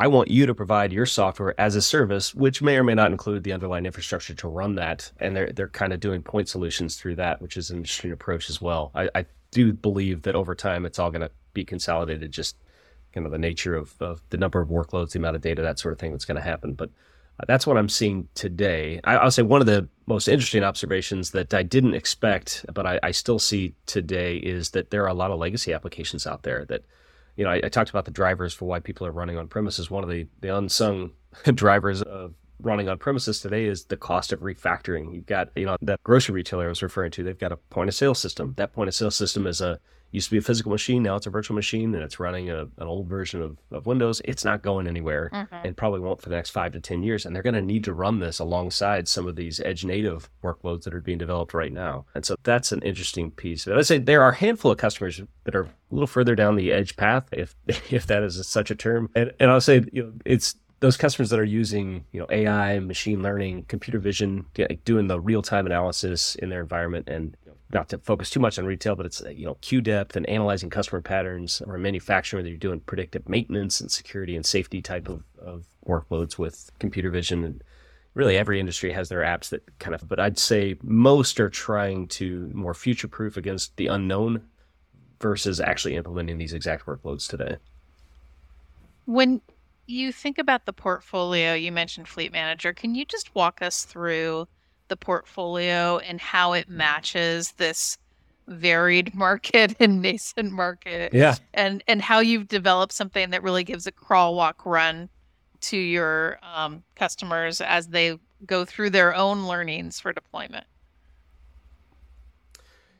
I 0.00 0.06
want 0.06 0.30
you 0.30 0.46
to 0.46 0.54
provide 0.54 0.92
your 0.92 1.06
software 1.06 1.58
as 1.60 1.74
a 1.74 1.82
service, 1.82 2.34
which 2.34 2.62
may 2.62 2.76
or 2.76 2.84
may 2.84 2.94
not 2.94 3.10
include 3.10 3.42
the 3.42 3.52
underlying 3.52 3.86
infrastructure 3.86 4.34
to 4.34 4.48
run 4.48 4.76
that." 4.76 5.10
And 5.18 5.36
they're 5.36 5.52
they're 5.52 5.68
kind 5.68 5.92
of 5.92 6.00
doing 6.00 6.22
point 6.22 6.48
solutions 6.48 6.96
through 6.96 7.16
that, 7.16 7.42
which 7.42 7.56
is 7.56 7.70
an 7.70 7.78
interesting 7.78 8.12
approach 8.12 8.48
as 8.48 8.60
well. 8.60 8.92
I, 8.94 9.10
I 9.14 9.26
do 9.50 9.72
believe 9.72 10.22
that 10.22 10.34
over 10.34 10.54
time 10.54 10.84
it's 10.84 10.98
all 10.98 11.10
going 11.10 11.22
to 11.22 11.30
be 11.54 11.64
consolidated, 11.64 12.30
just 12.32 12.56
kind 13.12 13.26
of 13.26 13.32
the 13.32 13.38
nature 13.38 13.74
of, 13.74 13.94
of, 14.00 14.22
the 14.30 14.36
number 14.36 14.60
of 14.60 14.68
workloads, 14.68 15.12
the 15.12 15.18
amount 15.18 15.36
of 15.36 15.42
data, 15.42 15.62
that 15.62 15.78
sort 15.78 15.92
of 15.92 15.98
thing 15.98 16.12
that's 16.12 16.24
going 16.24 16.36
to 16.36 16.42
happen. 16.42 16.74
But 16.74 16.90
uh, 17.40 17.44
that's 17.46 17.66
what 17.66 17.78
I'm 17.78 17.88
seeing 17.88 18.28
today. 18.34 19.00
I, 19.04 19.22
will 19.24 19.30
say 19.30 19.42
one 19.42 19.60
of 19.60 19.66
the 19.66 19.88
most 20.06 20.28
interesting 20.28 20.64
observations 20.64 21.30
that 21.30 21.54
I 21.54 21.62
didn't 21.62 21.94
expect, 21.94 22.66
but 22.72 22.86
I, 22.86 23.00
I, 23.02 23.10
still 23.12 23.38
see 23.38 23.74
today 23.86 24.36
is 24.36 24.70
that 24.70 24.90
there 24.90 25.04
are 25.04 25.08
a 25.08 25.14
lot 25.14 25.30
of 25.30 25.38
legacy 25.38 25.72
applications 25.72 26.26
out 26.26 26.42
there 26.42 26.64
that, 26.66 26.82
you 27.38 27.44
know, 27.44 27.50
I, 27.50 27.60
I 27.64 27.68
talked 27.68 27.88
about 27.88 28.04
the 28.04 28.10
drivers 28.10 28.52
for 28.52 28.64
why 28.64 28.80
people 28.80 29.06
are 29.06 29.12
running 29.12 29.38
on 29.38 29.46
premises. 29.46 29.90
One 29.90 30.02
of 30.02 30.10
the, 30.10 30.26
the 30.40 30.54
unsung 30.54 31.12
drivers 31.54 32.02
of 32.02 32.34
running 32.60 32.88
on 32.88 32.98
premises 32.98 33.40
today 33.40 33.66
is 33.66 33.84
the 33.84 33.96
cost 33.96 34.32
of 34.32 34.40
refactoring. 34.40 35.14
You've 35.14 35.26
got, 35.26 35.50
you 35.54 35.64
know, 35.64 35.76
that 35.80 36.02
grocery 36.02 36.34
retailer 36.34 36.66
I 36.66 36.68
was 36.68 36.82
referring 36.82 37.12
to, 37.12 37.22
they've 37.22 37.38
got 37.38 37.52
a 37.52 37.56
point 37.56 37.88
of 37.88 37.94
sale 37.94 38.16
system. 38.16 38.54
That 38.56 38.72
point 38.72 38.88
of 38.88 38.94
sale 38.94 39.12
system 39.12 39.46
is 39.46 39.60
a 39.60 39.78
used 40.10 40.28
to 40.28 40.30
be 40.32 40.38
a 40.38 40.42
physical 40.42 40.72
machine, 40.72 41.02
now 41.02 41.16
it's 41.16 41.26
a 41.26 41.30
virtual 41.30 41.54
machine 41.54 41.94
and 41.94 42.02
it's 42.02 42.18
running 42.18 42.50
a, 42.50 42.62
an 42.62 42.86
old 42.86 43.08
version 43.08 43.42
of, 43.42 43.58
of 43.70 43.86
Windows. 43.86 44.22
It's 44.24 44.44
not 44.44 44.62
going 44.62 44.86
anywhere 44.86 45.30
mm-hmm. 45.32 45.54
and 45.66 45.76
probably 45.76 46.00
won't 46.00 46.22
for 46.22 46.28
the 46.28 46.36
next 46.36 46.50
five 46.50 46.72
to 46.72 46.80
10 46.80 47.02
years. 47.02 47.26
And 47.26 47.34
they're 47.34 47.42
going 47.42 47.54
to 47.54 47.62
need 47.62 47.84
to 47.84 47.92
run 47.92 48.18
this 48.18 48.38
alongside 48.38 49.08
some 49.08 49.26
of 49.26 49.36
these 49.36 49.60
edge 49.60 49.84
native 49.84 50.30
workloads 50.42 50.84
that 50.84 50.94
are 50.94 51.00
being 51.00 51.18
developed 51.18 51.54
right 51.54 51.72
now. 51.72 52.06
And 52.14 52.24
so 52.24 52.36
that's 52.42 52.72
an 52.72 52.82
interesting 52.82 53.30
piece. 53.30 53.66
I'd 53.68 53.86
say 53.86 53.98
there 53.98 54.22
are 54.22 54.30
a 54.30 54.36
handful 54.36 54.70
of 54.70 54.78
customers 54.78 55.20
that 55.44 55.54
are 55.54 55.64
a 55.64 55.68
little 55.90 56.06
further 56.06 56.34
down 56.34 56.56
the 56.56 56.72
edge 56.72 56.96
path, 56.96 57.28
if 57.32 57.54
if 57.92 58.06
that 58.06 58.22
is 58.22 58.46
such 58.46 58.70
a 58.70 58.74
term. 58.74 59.10
And, 59.14 59.32
and 59.40 59.50
I'll 59.50 59.60
say, 59.60 59.84
you 59.92 60.02
know, 60.02 60.12
it's 60.24 60.56
those 60.80 60.96
customers 60.96 61.30
that 61.30 61.40
are 61.40 61.44
using 61.44 62.04
you 62.12 62.20
know 62.20 62.26
AI, 62.30 62.78
machine 62.78 63.22
learning, 63.22 63.64
computer 63.64 63.98
vision, 63.98 64.46
doing 64.84 65.08
the 65.08 65.20
real 65.20 65.42
time 65.42 65.66
analysis 65.66 66.34
in 66.36 66.50
their 66.50 66.60
environment, 66.60 67.08
and 67.08 67.36
not 67.72 67.88
to 67.90 67.98
focus 67.98 68.30
too 68.30 68.40
much 68.40 68.58
on 68.58 68.64
retail, 68.64 68.96
but 68.96 69.06
it's 69.06 69.22
you 69.34 69.44
know 69.44 69.54
queue 69.60 69.80
depth 69.80 70.16
and 70.16 70.28
analyzing 70.28 70.70
customer 70.70 71.00
patterns, 71.00 71.62
or 71.66 71.76
manufacturing 71.78 72.42
where 72.42 72.50
you're 72.50 72.58
doing 72.58 72.80
predictive 72.80 73.28
maintenance 73.28 73.80
and 73.80 73.90
security 73.90 74.36
and 74.36 74.46
safety 74.46 74.80
type 74.80 75.08
of, 75.08 75.22
of 75.38 75.66
workloads 75.86 76.38
with 76.38 76.70
computer 76.78 77.10
vision. 77.10 77.44
And 77.44 77.62
really, 78.14 78.36
every 78.36 78.58
industry 78.58 78.92
has 78.92 79.08
their 79.08 79.20
apps 79.20 79.50
that 79.50 79.78
kind 79.78 79.94
of. 79.94 80.08
But 80.08 80.20
I'd 80.20 80.38
say 80.38 80.76
most 80.82 81.38
are 81.40 81.50
trying 81.50 82.08
to 82.08 82.50
more 82.54 82.74
future 82.74 83.08
proof 83.08 83.36
against 83.36 83.76
the 83.76 83.88
unknown 83.88 84.42
versus 85.20 85.60
actually 85.60 85.96
implementing 85.96 86.38
these 86.38 86.52
exact 86.52 86.86
workloads 86.86 87.28
today. 87.28 87.56
When 89.04 89.40
you 89.86 90.12
think 90.12 90.38
about 90.38 90.66
the 90.66 90.72
portfolio, 90.72 91.54
you 91.54 91.72
mentioned 91.72 92.08
Fleet 92.08 92.30
Manager. 92.30 92.72
Can 92.72 92.94
you 92.94 93.04
just 93.04 93.34
walk 93.34 93.62
us 93.62 93.84
through 93.84 94.46
the 94.88 94.96
portfolio 94.96 95.98
and 95.98 96.20
how 96.20 96.52
it 96.52 96.68
matches 96.68 97.52
this 97.52 97.98
varied 98.46 99.14
market 99.16 99.76
and 99.80 100.02
nascent 100.02 100.52
market? 100.52 101.14
Yeah. 101.14 101.36
And 101.54 101.82
and 101.86 102.02
how 102.02 102.20
you've 102.20 102.48
developed 102.48 102.92
something 102.92 103.30
that 103.30 103.42
really 103.42 103.64
gives 103.64 103.86
a 103.86 103.92
crawl, 103.92 104.34
walk, 104.34 104.64
run 104.64 105.08
to 105.60 105.76
your 105.76 106.38
um, 106.42 106.82
customers 106.94 107.60
as 107.60 107.88
they 107.88 108.18
go 108.46 108.64
through 108.64 108.90
their 108.90 109.14
own 109.14 109.46
learnings 109.46 109.98
for 110.00 110.12
deployment. 110.12 110.66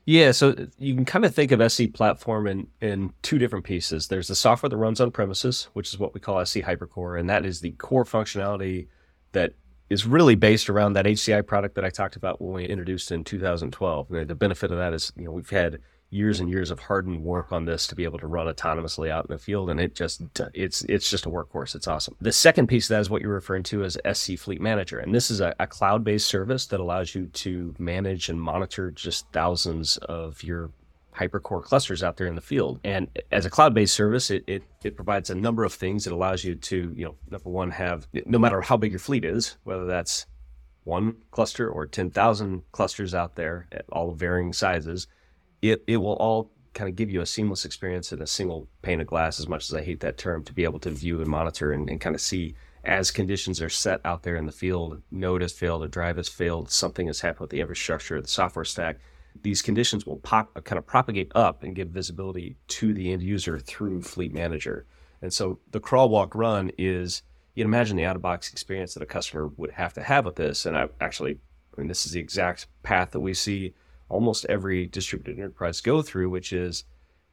Yeah, 0.05 0.31
so 0.31 0.55
you 0.79 0.95
can 0.95 1.05
kind 1.05 1.23
of 1.23 1.35
think 1.35 1.51
of 1.51 1.71
SC 1.71 1.93
platform 1.93 2.47
in, 2.47 2.67
in 2.81 3.13
two 3.21 3.37
different 3.37 3.63
pieces. 3.63 4.07
There's 4.07 4.27
the 4.27 4.33
software 4.33 4.67
that 4.67 4.75
runs 4.75 4.99
on 4.99 5.11
premises, 5.11 5.69
which 5.73 5.89
is 5.89 5.99
what 5.99 6.15
we 6.15 6.19
call 6.19 6.43
SC 6.43 6.61
Hypercore, 6.61 7.19
and 7.19 7.29
that 7.29 7.45
is 7.45 7.61
the 7.61 7.71
core 7.73 8.05
functionality 8.05 8.87
that 9.33 9.53
is 9.89 10.05
really 10.05 10.35
based 10.35 10.69
around 10.69 10.93
that 10.93 11.05
HCI 11.05 11.45
product 11.45 11.75
that 11.75 11.85
I 11.85 11.89
talked 11.89 12.15
about 12.15 12.41
when 12.41 12.53
we 12.53 12.65
introduced 12.65 13.11
in 13.11 13.23
2012. 13.23 14.07
The 14.09 14.35
benefit 14.35 14.71
of 14.71 14.77
that 14.77 14.93
is, 14.93 15.11
you 15.15 15.25
know, 15.25 15.31
we've 15.31 15.49
had 15.49 15.79
years 16.11 16.39
and 16.39 16.49
years 16.49 16.71
of 16.71 16.79
hardened 16.79 17.23
work 17.23 17.51
on 17.51 17.65
this 17.65 17.85
to 17.87 17.95
be 17.95 18.03
able 18.03 18.17
to 18.19 18.27
run 18.27 18.47
autonomously 18.47 19.09
out 19.09 19.25
in 19.25 19.31
the 19.31 19.37
field 19.37 19.69
and 19.69 19.79
it 19.79 19.93
just 19.93 20.21
it's 20.53 20.81
it's 20.83 21.09
just 21.09 21.25
a 21.25 21.29
workhorse 21.29 21.75
it's 21.75 21.87
awesome 21.87 22.15
the 22.19 22.31
second 22.31 22.65
piece 22.65 22.85
of 22.85 22.95
that 22.95 23.01
is 23.01 23.09
what 23.09 23.21
you're 23.21 23.31
referring 23.31 23.61
to 23.61 23.83
as 23.83 23.97
sc 24.13 24.35
fleet 24.37 24.59
manager 24.59 24.97
and 24.97 25.13
this 25.13 25.29
is 25.29 25.39
a, 25.39 25.53
a 25.59 25.67
cloud-based 25.67 26.27
service 26.27 26.65
that 26.65 26.79
allows 26.79 27.13
you 27.13 27.27
to 27.27 27.75
manage 27.77 28.29
and 28.29 28.41
monitor 28.41 28.89
just 28.89 29.27
thousands 29.31 29.97
of 29.97 30.41
your 30.41 30.71
hypercore 31.19 31.63
clusters 31.63 32.03
out 32.03 32.17
there 32.17 32.27
in 32.27 32.35
the 32.35 32.41
field. 32.41 32.79
And 32.83 33.07
as 33.31 33.45
a 33.45 33.49
cloud-based 33.49 33.93
service 33.93 34.31
it, 34.31 34.43
it, 34.47 34.63
it 34.83 34.95
provides 34.95 35.29
a 35.29 35.35
number 35.35 35.63
of 35.63 35.73
things. 35.73 36.07
It 36.07 36.13
allows 36.13 36.43
you 36.43 36.55
to 36.55 36.93
you 36.95 37.05
know 37.05 37.15
number 37.29 37.49
one 37.49 37.71
have 37.71 38.07
no 38.25 38.39
matter 38.39 38.61
how 38.61 38.77
big 38.77 38.91
your 38.91 38.99
fleet 38.99 39.25
is 39.25 39.57
whether 39.63 39.85
that's 39.85 40.25
one 40.83 41.15
cluster 41.31 41.69
or 41.69 41.85
10,000 41.85 42.63
clusters 42.71 43.13
out 43.13 43.35
there 43.35 43.67
at 43.71 43.85
all 43.91 44.11
varying 44.11 44.53
sizes 44.53 45.07
it 45.61 45.83
it 45.87 45.97
will 45.97 46.13
all 46.13 46.51
kind 46.73 46.89
of 46.89 46.95
give 46.95 47.09
you 47.09 47.21
a 47.21 47.25
seamless 47.25 47.65
experience 47.65 48.11
in 48.11 48.21
a 48.21 48.27
single 48.27 48.67
pane 48.81 49.01
of 49.01 49.07
glass 49.07 49.39
as 49.39 49.47
much 49.47 49.69
as 49.69 49.73
I 49.73 49.83
hate 49.83 49.99
that 50.01 50.17
term 50.17 50.43
to 50.45 50.53
be 50.53 50.63
able 50.63 50.79
to 50.79 50.89
view 50.89 51.19
and 51.19 51.29
monitor 51.29 51.71
and, 51.71 51.89
and 51.89 51.99
kind 51.99 52.15
of 52.15 52.21
see 52.21 52.55
as 52.83 53.11
conditions 53.11 53.61
are 53.61 53.69
set 53.69 53.99
out 54.05 54.23
there 54.23 54.35
in 54.35 54.45
the 54.45 54.51
field, 54.51 55.01
node 55.11 55.41
has 55.41 55.51
failed, 55.51 55.83
a 55.83 55.87
drive 55.87 56.17
has 56.17 56.29
failed, 56.29 56.71
something 56.71 57.07
has 57.07 57.21
happened 57.21 57.41
with 57.41 57.49
the 57.49 57.59
infrastructure, 57.59 58.21
the 58.21 58.27
software 58.27 58.65
stack. 58.65 58.99
These 59.41 59.61
conditions 59.61 60.05
will 60.05 60.17
pop 60.17 60.63
kind 60.63 60.77
of 60.77 60.85
propagate 60.85 61.31
up 61.35 61.63
and 61.63 61.75
give 61.75 61.89
visibility 61.89 62.57
to 62.67 62.93
the 62.93 63.11
end 63.11 63.21
user 63.23 63.59
through 63.59 64.01
Fleet 64.01 64.33
Manager. 64.33 64.85
And 65.21 65.33
so 65.33 65.59
the 65.71 65.79
crawl, 65.79 66.09
walk, 66.09 66.35
run 66.35 66.71
is 66.77 67.23
you 67.55 67.63
can 67.63 67.73
imagine 67.73 67.97
the 67.97 68.05
out 68.05 68.15
of 68.15 68.21
box 68.21 68.51
experience 68.51 68.93
that 68.93 69.03
a 69.03 69.07
customer 69.07 69.47
would 69.57 69.71
have 69.71 69.93
to 69.93 70.03
have 70.03 70.25
with 70.25 70.35
this. 70.35 70.65
And 70.65 70.77
I 70.77 70.87
actually, 71.01 71.39
I 71.77 71.81
mean, 71.81 71.87
this 71.87 72.05
is 72.05 72.13
the 72.13 72.19
exact 72.19 72.67
path 72.83 73.11
that 73.11 73.19
we 73.19 73.33
see 73.33 73.73
almost 74.07 74.45
every 74.45 74.87
distributed 74.87 75.39
enterprise 75.39 75.81
go 75.81 76.01
through, 76.01 76.29
which 76.29 76.51
is 76.51 76.83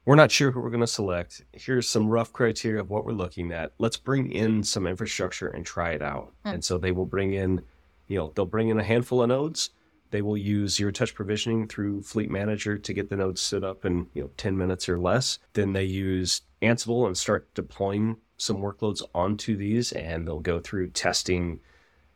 we're 0.04 0.14
not 0.14 0.30
sure 0.30 0.52
who 0.52 0.60
we're 0.60 0.70
going 0.70 0.80
to 0.80 0.86
select. 0.86 1.42
Here's 1.52 1.88
some 1.88 2.08
rough 2.08 2.32
criteria 2.32 2.80
of 2.80 2.90
what 2.90 3.04
we're 3.04 3.12
looking 3.12 3.52
at. 3.52 3.72
Let's 3.78 3.96
bring 3.96 4.30
in 4.30 4.62
some 4.62 4.86
infrastructure 4.86 5.48
and 5.48 5.66
try 5.66 5.90
it 5.90 6.02
out. 6.02 6.32
Hmm. 6.44 6.54
And 6.54 6.64
so 6.64 6.78
they 6.78 6.92
will 6.92 7.06
bring 7.06 7.32
in, 7.32 7.62
you 8.06 8.18
know, 8.18 8.32
they'll 8.34 8.46
bring 8.46 8.68
in 8.68 8.78
a 8.78 8.84
handful 8.84 9.22
of 9.22 9.28
nodes. 9.28 9.70
They 10.10 10.22
will 10.22 10.36
use 10.36 10.76
zero 10.76 10.90
touch 10.90 11.14
provisioning 11.14 11.68
through 11.68 12.02
Fleet 12.02 12.30
Manager 12.30 12.78
to 12.78 12.92
get 12.92 13.10
the 13.10 13.16
nodes 13.16 13.40
stood 13.40 13.64
up 13.64 13.84
in, 13.84 14.06
you 14.14 14.22
know, 14.22 14.30
10 14.36 14.56
minutes 14.56 14.88
or 14.88 14.98
less. 14.98 15.38
Then 15.52 15.72
they 15.72 15.84
use 15.84 16.42
Ansible 16.62 17.06
and 17.06 17.16
start 17.16 17.52
deploying 17.54 18.16
some 18.36 18.58
workloads 18.58 19.02
onto 19.14 19.56
these 19.56 19.92
and 19.92 20.26
they'll 20.26 20.40
go 20.40 20.60
through 20.60 20.90
testing, 20.90 21.60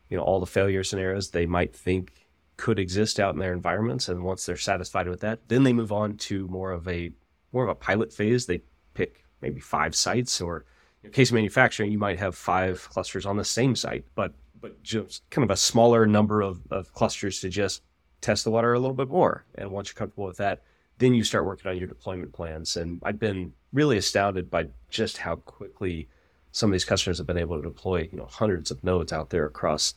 you 0.09 0.17
know, 0.17 0.23
all 0.23 0.39
the 0.39 0.45
failure 0.45 0.83
scenarios 0.83 1.31
they 1.31 1.45
might 1.45 1.75
think 1.75 2.27
could 2.57 2.77
exist 2.77 3.19
out 3.19 3.33
in 3.33 3.39
their 3.39 3.53
environments. 3.53 4.07
And 4.07 4.23
once 4.23 4.45
they're 4.45 4.57
satisfied 4.57 5.07
with 5.07 5.21
that, 5.21 5.47
then 5.47 5.63
they 5.63 5.73
move 5.73 5.91
on 5.91 6.17
to 6.17 6.47
more 6.47 6.71
of 6.71 6.87
a 6.87 7.11
more 7.51 7.63
of 7.63 7.69
a 7.69 7.75
pilot 7.75 8.13
phase. 8.13 8.45
They 8.45 8.61
pick 8.93 9.25
maybe 9.41 9.59
five 9.59 9.95
sites, 9.95 10.39
or 10.39 10.65
in 11.03 11.11
case 11.11 11.31
of 11.31 11.35
manufacturing, 11.35 11.91
you 11.91 11.97
might 11.97 12.19
have 12.19 12.35
five 12.35 12.87
clusters 12.89 13.25
on 13.25 13.37
the 13.37 13.43
same 13.43 13.75
site, 13.75 14.05
but 14.15 14.33
but 14.61 14.81
just 14.83 15.27
kind 15.29 15.43
of 15.43 15.51
a 15.51 15.57
smaller 15.57 16.05
number 16.05 16.41
of, 16.41 16.61
of 16.71 16.93
clusters 16.93 17.41
to 17.41 17.49
just 17.49 17.81
test 18.21 18.43
the 18.43 18.51
water 18.51 18.73
a 18.73 18.79
little 18.79 18.95
bit 18.95 19.09
more. 19.09 19.43
And 19.55 19.71
once 19.71 19.89
you're 19.89 19.95
comfortable 19.95 20.27
with 20.27 20.37
that, 20.37 20.61
then 20.99 21.15
you 21.15 21.23
start 21.23 21.45
working 21.45 21.69
on 21.69 21.77
your 21.77 21.87
deployment 21.87 22.31
plans. 22.31 22.77
And 22.77 23.01
I've 23.03 23.19
been 23.19 23.53
really 23.73 23.97
astounded 23.97 24.51
by 24.51 24.67
just 24.89 25.17
how 25.17 25.37
quickly 25.37 26.07
some 26.51 26.69
of 26.69 26.73
these 26.73 26.85
customers 26.85 27.17
have 27.17 27.27
been 27.27 27.37
able 27.37 27.57
to 27.57 27.67
deploy, 27.67 28.07
you 28.11 28.17
know, 28.17 28.25
hundreds 28.25 28.69
of 28.71 28.83
nodes 28.83 29.11
out 29.11 29.31
there 29.31 29.45
across 29.45 29.95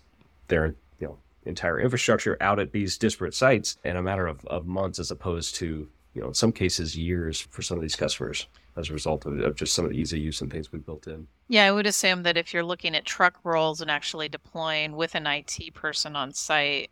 their 0.48 0.74
you 0.98 1.06
know 1.06 1.18
entire 1.44 1.80
infrastructure 1.80 2.36
out 2.40 2.58
at 2.58 2.72
these 2.72 2.96
disparate 2.96 3.34
sites 3.34 3.76
in 3.84 3.96
a 3.96 4.02
matter 4.02 4.26
of, 4.26 4.44
of 4.46 4.66
months 4.66 4.98
as 4.98 5.10
opposed 5.10 5.54
to 5.56 5.88
you 6.14 6.20
know 6.20 6.28
in 6.28 6.34
some 6.34 6.52
cases 6.52 6.96
years 6.96 7.40
for 7.40 7.62
some 7.62 7.76
of 7.76 7.82
these 7.82 7.96
customers 7.96 8.46
as 8.76 8.90
a 8.90 8.92
result 8.92 9.24
of, 9.24 9.38
of, 9.40 9.54
just 9.54 9.74
some 9.74 9.84
of 9.84 9.92
the 9.92 9.96
easy 9.96 10.18
use 10.18 10.40
and 10.40 10.50
things 10.50 10.72
we 10.72 10.78
built 10.78 11.06
in 11.06 11.26
yeah 11.48 11.64
i 11.64 11.72
would 11.72 11.86
assume 11.86 12.22
that 12.22 12.36
if 12.36 12.52
you're 12.52 12.64
looking 12.64 12.94
at 12.94 13.04
truck 13.04 13.38
rolls 13.44 13.80
and 13.80 13.90
actually 13.90 14.28
deploying 14.28 14.94
with 14.96 15.14
an 15.14 15.26
it 15.26 15.74
person 15.74 16.16
on 16.16 16.32
site 16.32 16.90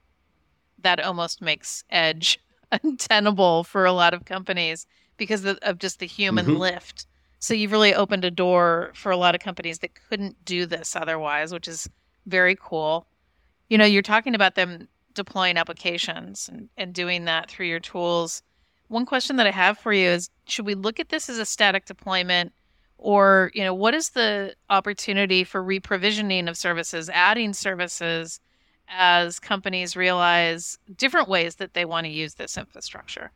that 0.79 1.01
almost 1.01 1.41
makes 1.41 1.85
edge 1.91 2.39
untenable 2.83 3.65
for 3.65 3.85
a 3.85 3.93
lot 3.93 4.15
of 4.15 4.25
companies 4.25 4.87
because 5.17 5.45
of, 5.45 5.59
of 5.63 5.79
just 5.79 5.99
the 5.99 6.07
human 6.07 6.47
mm-hmm. 6.47 6.57
lift 6.57 7.07
so 7.39 7.55
you've 7.55 7.73
really 7.73 7.95
opened 7.95 8.25
a 8.25 8.31
door 8.31 8.93
for 8.95 9.11
a 9.11 9.17
lot 9.17 9.35
of 9.35 9.41
companies 9.41 9.81
that 9.81 9.91
couldn't 10.09 10.45
do 10.45 10.67
this 10.67 10.97
otherwise 10.97 11.53
which 11.53 11.69
is 11.69 11.89
very 12.27 12.57
cool 12.61 13.07
you 13.73 13.79
know, 13.79 13.87
you're 13.87 14.03
talking 14.03 14.35
about 14.35 14.55
them 14.55 14.87
deploying 15.15 15.57
applications 15.57 16.47
and, 16.47 16.69
and 16.77 16.93
doing 16.93 17.25
that 17.25 17.51
through 17.51 17.65
your 17.65 17.81
tools. 17.81 18.43
One 18.93 19.07
question 19.07 19.37
that 19.37 19.47
I 19.47 19.53
have 19.53 19.79
for 19.79 19.91
you 19.95 20.07
is 20.07 20.29
should 20.47 20.67
we 20.67 20.75
look 20.75 21.01
at 21.01 21.09
this 21.09 21.31
as 21.31 21.39
a 21.39 21.47
static 21.47 21.87
deployment 21.87 22.53
or, 22.99 23.51
you 23.55 23.65
know, 23.65 23.73
what 23.73 23.95
is 23.95 24.11
the 24.11 24.55
opportunity 24.69 25.45
for 25.45 25.65
reprovisioning 25.65 26.47
of 26.47 26.59
services, 26.59 27.09
adding 27.09 27.55
services 27.55 28.39
as 28.89 29.41
companies 29.41 29.97
realize 29.97 30.79
different 30.95 31.27
ways 31.27 31.55
that 31.55 31.73
they 31.73 31.87
want 31.87 32.05
to 32.05 32.13
use 32.13 32.35
this 32.35 32.59
infrastructure? 32.59 33.31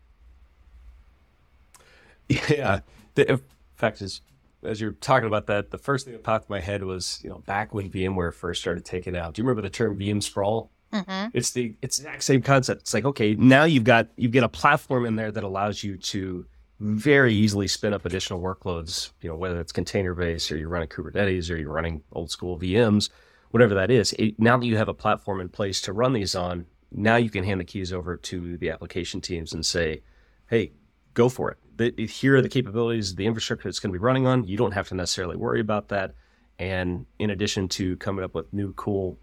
Yeah. 2.28 2.80
The 3.14 3.40
fact 3.76 4.02
is 4.02 4.20
as 4.62 4.78
you're 4.78 4.92
talking 4.92 5.26
about 5.26 5.46
that, 5.46 5.70
the 5.70 5.78
first 5.78 6.04
thing 6.04 6.12
that 6.12 6.22
popped 6.22 6.50
in 6.50 6.54
my 6.54 6.60
head 6.60 6.84
was, 6.84 7.20
you 7.22 7.30
know, 7.30 7.38
back 7.46 7.72
when 7.72 7.88
VMware 7.88 8.34
first 8.34 8.60
started 8.60 8.84
taking 8.84 9.16
out. 9.16 9.32
Do 9.32 9.40
you 9.40 9.48
remember 9.48 9.62
the 9.62 9.70
term 9.70 9.98
VM 9.98 10.22
sprawl? 10.22 10.70
Mm-hmm. 10.92 11.28
It's 11.36 11.50
the 11.50 11.74
it's 11.82 11.98
exact 11.98 12.22
same 12.22 12.42
concept. 12.42 12.82
It's 12.82 12.94
like, 12.94 13.04
okay, 13.04 13.34
now 13.34 13.64
you've 13.64 13.84
got 13.84 14.08
you've 14.16 14.32
got 14.32 14.44
a 14.44 14.48
platform 14.48 15.04
in 15.06 15.16
there 15.16 15.30
that 15.30 15.44
allows 15.44 15.82
you 15.82 15.96
to 15.96 16.46
very 16.78 17.34
easily 17.34 17.66
spin 17.66 17.92
up 17.92 18.04
additional 18.04 18.40
workloads. 18.40 19.10
You 19.20 19.30
know, 19.30 19.36
whether 19.36 19.60
it's 19.60 19.72
container 19.72 20.14
based 20.14 20.50
or 20.52 20.56
you're 20.56 20.68
running 20.68 20.88
Kubernetes 20.88 21.50
or 21.50 21.56
you're 21.56 21.72
running 21.72 22.02
old 22.12 22.30
school 22.30 22.58
VMs, 22.58 23.10
whatever 23.50 23.74
that 23.74 23.90
is. 23.90 24.12
It, 24.14 24.38
now 24.38 24.56
that 24.56 24.66
you 24.66 24.76
have 24.76 24.88
a 24.88 24.94
platform 24.94 25.40
in 25.40 25.48
place 25.48 25.80
to 25.82 25.92
run 25.92 26.12
these 26.12 26.34
on, 26.34 26.66
now 26.92 27.16
you 27.16 27.30
can 27.30 27.44
hand 27.44 27.60
the 27.60 27.64
keys 27.64 27.92
over 27.92 28.16
to 28.16 28.56
the 28.58 28.70
application 28.70 29.20
teams 29.20 29.52
and 29.52 29.64
say, 29.66 30.02
hey, 30.48 30.72
go 31.14 31.28
for 31.28 31.50
it 31.50 31.58
the, 31.76 32.06
here 32.06 32.36
are 32.36 32.42
the 32.42 32.48
capabilities, 32.48 33.14
the 33.14 33.26
infrastructure 33.26 33.68
it's 33.68 33.78
going 33.78 33.92
to 33.92 33.98
be 33.98 34.02
running 34.02 34.26
on. 34.26 34.44
You 34.44 34.56
don't 34.56 34.72
have 34.72 34.88
to 34.88 34.94
necessarily 34.94 35.36
worry 35.36 35.60
about 35.60 35.88
that. 35.88 36.14
And 36.58 37.06
in 37.18 37.30
addition 37.30 37.68
to 37.68 37.96
coming 37.98 38.24
up 38.24 38.34
with 38.34 38.52
new 38.52 38.72
cool 38.74 39.18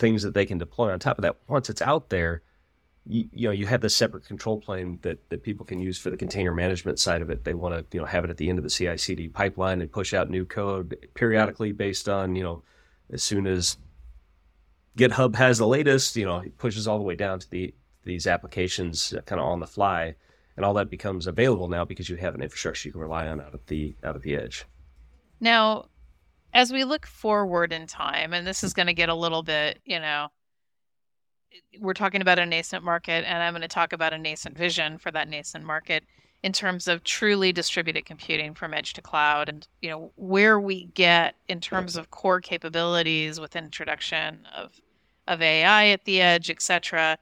things 0.00 0.22
that 0.24 0.34
they 0.34 0.46
can 0.46 0.58
deploy 0.58 0.92
on 0.92 0.98
top 0.98 1.18
of 1.18 1.22
that, 1.22 1.36
once 1.46 1.70
it's 1.70 1.82
out 1.82 2.08
there, 2.08 2.42
you, 3.06 3.28
you, 3.32 3.48
know 3.48 3.52
you 3.52 3.66
have 3.66 3.80
this 3.80 3.94
separate 3.94 4.24
control 4.24 4.60
plane 4.60 4.98
that, 5.02 5.28
that 5.30 5.42
people 5.42 5.64
can 5.64 5.78
use 5.78 5.98
for 5.98 6.10
the 6.10 6.16
container 6.16 6.52
management 6.52 6.98
side 6.98 7.22
of 7.22 7.30
it. 7.30 7.44
They 7.44 7.54
want 7.54 7.74
to 7.74 7.96
you 7.96 8.00
know 8.00 8.06
have 8.06 8.24
it 8.24 8.30
at 8.30 8.36
the 8.36 8.48
end 8.48 8.58
of 8.58 8.64
the 8.64 8.70
CI/CD 8.70 9.28
pipeline 9.28 9.80
and 9.80 9.90
push 9.90 10.12
out 10.12 10.28
new 10.28 10.44
code 10.44 10.96
periodically 11.14 11.72
based 11.72 12.08
on 12.08 12.34
you 12.34 12.42
know 12.42 12.62
as 13.10 13.22
soon 13.22 13.46
as 13.46 13.78
GitHub 14.98 15.36
has 15.36 15.58
the 15.58 15.66
latest, 15.66 16.16
you 16.16 16.26
know 16.26 16.38
it 16.38 16.58
pushes 16.58 16.86
all 16.88 16.98
the 16.98 17.04
way 17.04 17.14
down 17.14 17.38
to 17.38 17.50
the 17.50 17.74
these 18.04 18.26
applications 18.26 19.14
kind 19.26 19.40
of 19.40 19.46
on 19.46 19.60
the 19.60 19.66
fly 19.66 20.14
and 20.56 20.64
all 20.64 20.74
that 20.74 20.90
becomes 20.90 21.26
available 21.26 21.68
now 21.68 21.84
because 21.84 22.08
you 22.08 22.16
have 22.16 22.34
an 22.34 22.42
infrastructure 22.42 22.88
you 22.88 22.92
can 22.92 23.00
rely 23.00 23.26
on 23.28 23.40
out 23.40 23.54
of 23.54 23.64
the 23.66 23.94
out 24.04 24.16
of 24.16 24.22
the 24.22 24.36
edge. 24.36 24.66
Now, 25.40 25.86
as 26.52 26.72
we 26.72 26.84
look 26.84 27.06
forward 27.06 27.72
in 27.72 27.86
time, 27.86 28.32
and 28.32 28.46
this 28.46 28.64
is 28.64 28.72
going 28.72 28.86
to 28.86 28.94
get 28.94 29.08
a 29.08 29.14
little 29.14 29.42
bit, 29.42 29.80
you 29.84 29.98
know, 29.98 30.28
we're 31.80 31.94
talking 31.94 32.22
about 32.22 32.38
a 32.38 32.46
nascent 32.46 32.84
market, 32.84 33.24
and 33.26 33.42
I'm 33.42 33.52
going 33.52 33.62
to 33.62 33.68
talk 33.68 33.92
about 33.92 34.12
a 34.12 34.18
nascent 34.18 34.56
vision 34.56 34.98
for 34.98 35.10
that 35.10 35.28
nascent 35.28 35.64
market 35.64 36.04
in 36.42 36.52
terms 36.52 36.88
of 36.88 37.04
truly 37.04 37.52
distributed 37.52 38.04
computing 38.06 38.54
from 38.54 38.72
edge 38.72 38.94
to 38.94 39.02
cloud 39.02 39.48
and 39.48 39.68
you 39.82 39.90
know 39.90 40.10
where 40.16 40.58
we 40.58 40.86
get 40.94 41.34
in 41.48 41.60
terms 41.60 41.96
of 41.96 42.10
core 42.10 42.40
capabilities 42.40 43.38
with 43.38 43.56
introduction 43.56 44.46
of 44.56 44.80
of 45.28 45.42
AI 45.42 45.88
at 45.88 46.04
the 46.04 46.20
edge, 46.20 46.50
etc. 46.50 47.18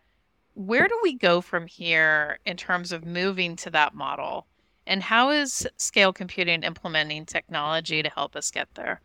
Where 0.54 0.88
do 0.88 0.98
we 1.02 1.14
go 1.14 1.40
from 1.40 1.66
here 1.66 2.38
in 2.46 2.56
terms 2.56 2.90
of 2.92 3.04
moving 3.04 3.54
to 3.56 3.70
that 3.70 3.94
model? 3.94 4.46
And 4.86 5.02
how 5.02 5.30
is 5.30 5.68
scale 5.76 6.12
computing 6.12 6.62
implementing 6.62 7.26
technology 7.26 8.02
to 8.02 8.08
help 8.08 8.34
us 8.34 8.50
get 8.50 8.68
there? 8.74 9.02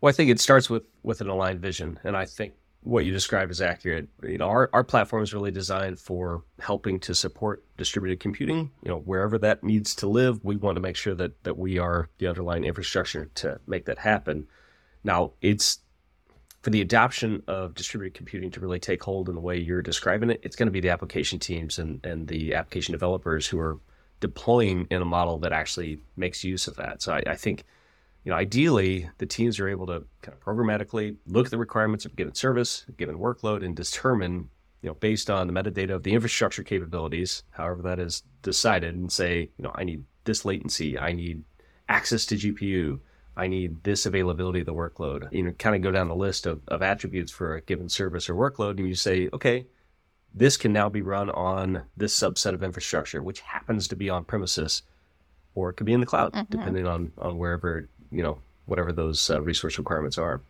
Well, 0.00 0.10
I 0.10 0.12
think 0.12 0.30
it 0.30 0.40
starts 0.40 0.70
with 0.70 0.84
with 1.02 1.20
an 1.20 1.28
aligned 1.28 1.60
vision, 1.60 1.98
and 2.04 2.16
I 2.16 2.24
think 2.24 2.54
what 2.82 3.04
you 3.04 3.12
described 3.12 3.50
is 3.50 3.60
accurate. 3.60 4.08
You 4.22 4.38
know, 4.38 4.48
our, 4.48 4.70
our 4.72 4.84
platform 4.84 5.22
is 5.22 5.34
really 5.34 5.50
designed 5.50 5.98
for 5.98 6.44
helping 6.60 7.00
to 7.00 7.14
support 7.14 7.64
distributed 7.76 8.20
computing. 8.20 8.70
You 8.82 8.90
know, 8.90 8.98
wherever 9.00 9.36
that 9.38 9.64
needs 9.64 9.94
to 9.96 10.08
live, 10.08 10.44
we 10.44 10.56
want 10.56 10.76
to 10.76 10.80
make 10.80 10.96
sure 10.96 11.14
that 11.16 11.42
that 11.44 11.58
we 11.58 11.78
are 11.78 12.08
the 12.18 12.28
underlying 12.28 12.64
infrastructure 12.64 13.30
to 13.36 13.60
make 13.66 13.86
that 13.86 13.98
happen. 13.98 14.46
Now, 15.02 15.32
it's 15.40 15.80
for 16.62 16.70
the 16.70 16.80
adoption 16.80 17.42
of 17.46 17.74
distributed 17.74 18.16
computing 18.16 18.50
to 18.50 18.60
really 18.60 18.80
take 18.80 19.02
hold 19.02 19.28
in 19.28 19.34
the 19.34 19.40
way 19.40 19.56
you're 19.56 19.82
describing 19.82 20.30
it, 20.30 20.40
it's 20.42 20.56
going 20.56 20.66
to 20.66 20.72
be 20.72 20.80
the 20.80 20.90
application 20.90 21.38
teams 21.38 21.78
and, 21.78 22.04
and 22.04 22.26
the 22.26 22.54
application 22.54 22.92
developers 22.92 23.46
who 23.46 23.58
are 23.60 23.78
deploying 24.20 24.86
in 24.90 25.00
a 25.00 25.04
model 25.04 25.38
that 25.38 25.52
actually 25.52 26.00
makes 26.16 26.42
use 26.42 26.66
of 26.66 26.74
that. 26.76 27.00
So 27.00 27.14
I, 27.14 27.22
I 27.28 27.34
think 27.36 27.64
you 28.28 28.34
know, 28.34 28.40
ideally, 28.40 29.08
the 29.16 29.24
teams 29.24 29.58
are 29.58 29.70
able 29.70 29.86
to 29.86 30.04
kind 30.20 30.36
of 30.36 30.40
programmatically 30.44 31.16
look 31.28 31.46
at 31.46 31.50
the 31.50 31.56
requirements 31.56 32.04
of 32.04 32.12
a 32.12 32.14
given 32.14 32.34
service, 32.34 32.84
a 32.86 32.92
given 32.92 33.16
workload, 33.16 33.64
and 33.64 33.74
determine, 33.74 34.50
you 34.82 34.90
know, 34.90 34.92
based 34.92 35.30
on 35.30 35.46
the 35.46 35.52
metadata 35.54 35.94
of 35.94 36.02
the 36.02 36.12
infrastructure 36.12 36.62
capabilities, 36.62 37.42
however 37.52 37.80
that 37.80 37.98
is 37.98 38.24
decided, 38.42 38.94
and 38.94 39.10
say, 39.10 39.48
you 39.56 39.62
know, 39.62 39.72
I 39.74 39.84
need 39.84 40.04
this 40.24 40.44
latency, 40.44 40.98
I 40.98 41.12
need 41.12 41.42
access 41.88 42.26
to 42.26 42.34
GPU, 42.34 43.00
I 43.34 43.46
need 43.46 43.82
this 43.84 44.04
availability 44.04 44.60
of 44.60 44.66
the 44.66 44.74
workload. 44.74 45.32
You 45.32 45.44
know, 45.44 45.52
kind 45.52 45.74
of 45.74 45.80
go 45.80 45.90
down 45.90 46.08
the 46.08 46.14
list 46.14 46.44
of, 46.44 46.60
of 46.68 46.82
attributes 46.82 47.32
for 47.32 47.54
a 47.54 47.62
given 47.62 47.88
service 47.88 48.28
or 48.28 48.34
workload, 48.34 48.76
and 48.76 48.86
you 48.86 48.94
say, 48.94 49.30
okay, 49.32 49.68
this 50.34 50.58
can 50.58 50.74
now 50.74 50.90
be 50.90 51.00
run 51.00 51.30
on 51.30 51.84
this 51.96 52.14
subset 52.14 52.52
of 52.52 52.62
infrastructure, 52.62 53.22
which 53.22 53.40
happens 53.40 53.88
to 53.88 53.96
be 53.96 54.10
on 54.10 54.26
premises, 54.26 54.82
or 55.54 55.70
it 55.70 55.78
could 55.78 55.86
be 55.86 55.94
in 55.94 56.00
the 56.00 56.04
cloud, 56.04 56.34
mm-hmm. 56.34 56.50
depending 56.50 56.86
on 56.86 57.12
on 57.16 57.38
wherever 57.38 57.88
you 58.10 58.22
know, 58.22 58.38
whatever 58.66 58.92
those 58.92 59.30
uh, 59.30 59.40
resource 59.40 59.78
requirements 59.78 60.18
are. 60.18 60.40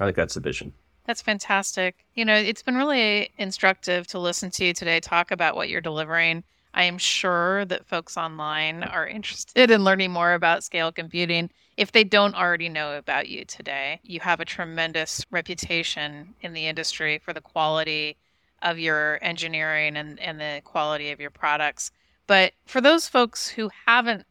I 0.00 0.04
think 0.04 0.16
that's 0.16 0.34
the 0.34 0.40
vision. 0.40 0.72
That's 1.06 1.22
fantastic. 1.22 2.04
You 2.14 2.24
know, 2.24 2.34
it's 2.34 2.62
been 2.62 2.76
really 2.76 3.30
instructive 3.38 4.06
to 4.08 4.18
listen 4.18 4.50
to 4.52 4.64
you 4.66 4.72
today 4.72 5.00
talk 5.00 5.30
about 5.30 5.56
what 5.56 5.68
you're 5.68 5.80
delivering. 5.80 6.44
I 6.74 6.84
am 6.84 6.96
sure 6.96 7.64
that 7.66 7.86
folks 7.86 8.16
online 8.16 8.82
are 8.82 9.06
interested 9.06 9.70
in 9.70 9.84
learning 9.84 10.10
more 10.10 10.32
about 10.32 10.64
scale 10.64 10.90
computing 10.90 11.50
if 11.76 11.92
they 11.92 12.04
don't 12.04 12.34
already 12.34 12.68
know 12.68 12.96
about 12.96 13.28
you 13.28 13.44
today. 13.44 14.00
You 14.04 14.20
have 14.20 14.40
a 14.40 14.44
tremendous 14.44 15.24
reputation 15.30 16.34
in 16.40 16.52
the 16.52 16.66
industry 16.66 17.18
for 17.18 17.32
the 17.32 17.40
quality 17.40 18.16
of 18.62 18.78
your 18.78 19.18
engineering 19.22 19.96
and, 19.96 20.18
and 20.20 20.40
the 20.40 20.62
quality 20.64 21.10
of 21.10 21.20
your 21.20 21.30
products. 21.30 21.90
But 22.26 22.52
for 22.64 22.80
those 22.80 23.08
folks 23.08 23.48
who 23.48 23.70
haven't 23.86 24.24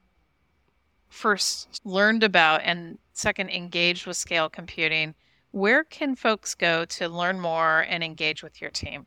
first 1.12 1.82
learned 1.84 2.24
about 2.24 2.62
and 2.64 2.98
second 3.14 3.52
engaged 3.52 4.08
with 4.08 4.18
scale 4.18 4.50
computing, 4.50 5.14
where 5.52 5.84
can 5.84 6.16
folks 6.16 6.56
go 6.56 6.86
to 6.86 7.08
learn 7.08 7.40
more 7.40 7.82
and 7.82 8.04
engage 8.04 8.42
with 8.42 8.62
your 8.62 8.72
team? 8.72 9.06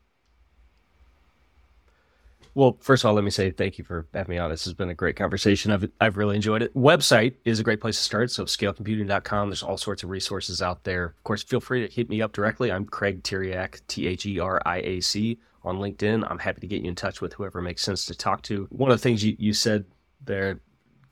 Well, 2.53 2.77
first 2.79 3.03
of 3.03 3.09
all, 3.09 3.15
let 3.15 3.25
me 3.25 3.31
say 3.31 3.51
thank 3.51 3.77
you 3.77 3.83
for 3.83 4.07
having 4.13 4.35
me 4.35 4.37
on. 4.37 4.49
This 4.49 4.63
has 4.63 4.73
been 4.73 4.89
a 4.89 4.93
great 4.93 5.17
conversation. 5.17 5.71
I've, 5.71 5.89
I've 5.99 6.15
really 6.15 6.37
enjoyed 6.37 6.61
it. 6.61 6.73
Website 6.73 7.33
is 7.43 7.59
a 7.59 7.63
great 7.63 7.81
place 7.81 7.97
to 7.97 8.03
start. 8.03 8.31
So 8.31 8.45
scalecomputing.com. 8.45 9.49
There's 9.49 9.63
all 9.63 9.77
sorts 9.77 10.03
of 10.03 10.09
resources 10.09 10.61
out 10.61 10.85
there. 10.85 11.05
Of 11.05 11.23
course, 11.25 11.43
feel 11.43 11.59
free 11.59 11.85
to 11.85 11.93
hit 11.93 12.09
me 12.09 12.21
up 12.21 12.31
directly. 12.31 12.71
I'm 12.71 12.85
Craig 12.85 13.23
Theriac, 13.23 13.81
T-H-E-R-I-A-C 13.89 15.39
on 15.65 15.79
LinkedIn. 15.79 16.31
I'm 16.31 16.39
happy 16.39 16.61
to 16.61 16.67
get 16.67 16.81
you 16.81 16.87
in 16.87 16.95
touch 16.95 17.19
with 17.19 17.33
whoever 17.33 17.61
makes 17.61 17.83
sense 17.83 18.05
to 18.05 18.15
talk 18.15 18.41
to. 18.43 18.67
One 18.69 18.89
of 18.89 18.97
the 18.97 19.03
things 19.03 19.21
you, 19.21 19.35
you 19.37 19.51
said 19.51 19.83
there 20.23 20.61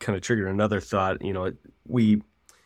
kind 0.03 0.15
of 0.15 0.21
triggered 0.21 0.49
another 0.49 0.79
thought. 0.79 1.23
You 1.23 1.33
know, 1.33 1.51
we 1.87 2.21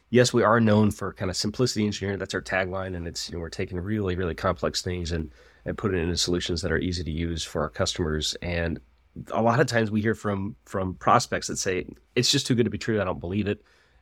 yes, 0.10 0.34
we 0.34 0.44
are 0.44 0.60
known 0.60 0.92
for 0.92 1.14
kind 1.14 1.30
of 1.30 1.38
simplicity 1.38 1.86
engineering. 1.86 2.20
That's 2.20 2.34
our 2.34 2.42
tagline, 2.42 2.96
and 2.96 3.08
it's 3.08 3.30
you 3.30 3.36
know 3.36 3.42
we're 3.42 3.50
taking 3.50 3.80
really 3.80 4.16
really 4.16 4.36
complex 4.36 4.82
things 4.82 5.12
and 5.12 5.32
and 5.66 5.78
putting 5.78 6.00
it 6.00 6.04
into 6.04 6.18
solutions 6.18 6.62
that 6.62 6.72
are 6.72 6.78
easy 6.78 7.04
to 7.04 7.12
use 7.12 7.44
for 7.44 7.62
our 7.62 7.70
customers. 7.70 8.36
And 8.42 8.80
a 9.32 9.42
lot 9.42 9.60
of 9.60 9.68
times 9.68 9.92
we 9.92 10.02
hear 10.02 10.16
from 10.16 10.56
from 10.66 10.96
prospects 10.96 11.48
that 11.48 11.58
say 11.58 11.88
it's 12.16 12.32
just 12.32 12.48
too 12.48 12.56
good 12.56 12.66
to 12.66 12.70
be 12.70 12.78
true. 12.78 13.02
I 13.02 13.06
don't 13.06 13.20
believe 13.20 13.48
it. 13.48 13.62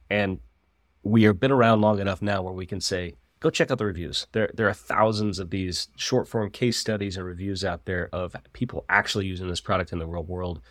And 0.10 0.40
we 1.04 1.24
have 1.24 1.40
been 1.40 1.52
around 1.52 1.82
long 1.82 2.00
enough 2.00 2.22
now 2.22 2.42
where 2.42 2.54
we 2.54 2.66
can 2.66 2.82
say, 2.82 3.16
go 3.40 3.50
check 3.50 3.72
out 3.72 3.78
the 3.78 3.86
reviews. 3.86 4.28
There 4.32 4.52
there 4.54 4.70
are 4.70 4.74
thousands 4.74 5.40
of 5.40 5.50
these 5.50 5.88
short 5.96 6.28
form 6.28 6.50
case 6.52 6.78
studies 6.78 7.18
and 7.18 7.26
reviews 7.26 7.66
out 7.66 7.86
there 7.86 8.10
of 8.14 8.36
people 8.54 8.86
actually 8.90 9.26
using 9.26 9.48
this 9.48 9.62
product 9.62 9.92
in 9.92 10.00
the 10.00 10.08
real 10.08 10.24
world. 10.24 10.62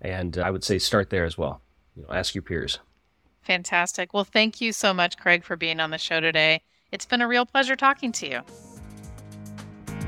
And 0.00 0.36
I 0.38 0.50
would 0.50 0.64
say 0.64 0.78
start 0.78 1.10
there 1.10 1.24
as 1.24 1.38
well 1.38 1.62
you 1.96 2.02
know, 2.02 2.08
ask 2.14 2.34
your 2.34 2.42
peers. 2.42 2.78
Fantastic. 3.42 4.14
Well, 4.14 4.24
thank 4.24 4.60
you 4.60 4.72
so 4.72 4.94
much, 4.94 5.18
Craig, 5.18 5.44
for 5.44 5.56
being 5.56 5.80
on 5.80 5.90
the 5.90 5.98
show 5.98 6.20
today. 6.20 6.62
It's 6.92 7.04
been 7.06 7.20
a 7.20 7.28
real 7.28 7.44
pleasure 7.44 7.76
talking 7.76 8.12
to 8.12 8.28
you. 8.28 8.40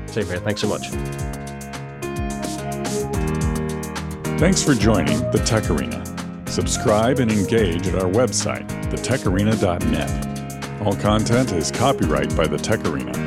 Same 0.07 0.25
here. 0.25 0.39
Thanks 0.39 0.61
so 0.61 0.67
much. 0.67 0.87
Thanks 4.39 4.63
for 4.63 4.73
joining 4.73 5.19
the 5.31 5.41
Tech 5.45 5.69
Arena. 5.69 6.03
Subscribe 6.47 7.19
and 7.19 7.31
engage 7.31 7.87
at 7.87 7.95
our 7.95 8.09
website, 8.09 8.67
thetecharena.net. 8.89 10.81
All 10.81 10.95
content 10.95 11.51
is 11.51 11.71
copyright 11.71 12.35
by 12.35 12.47
the 12.47 12.57
Tech 12.57 12.85
Arena. 12.85 13.26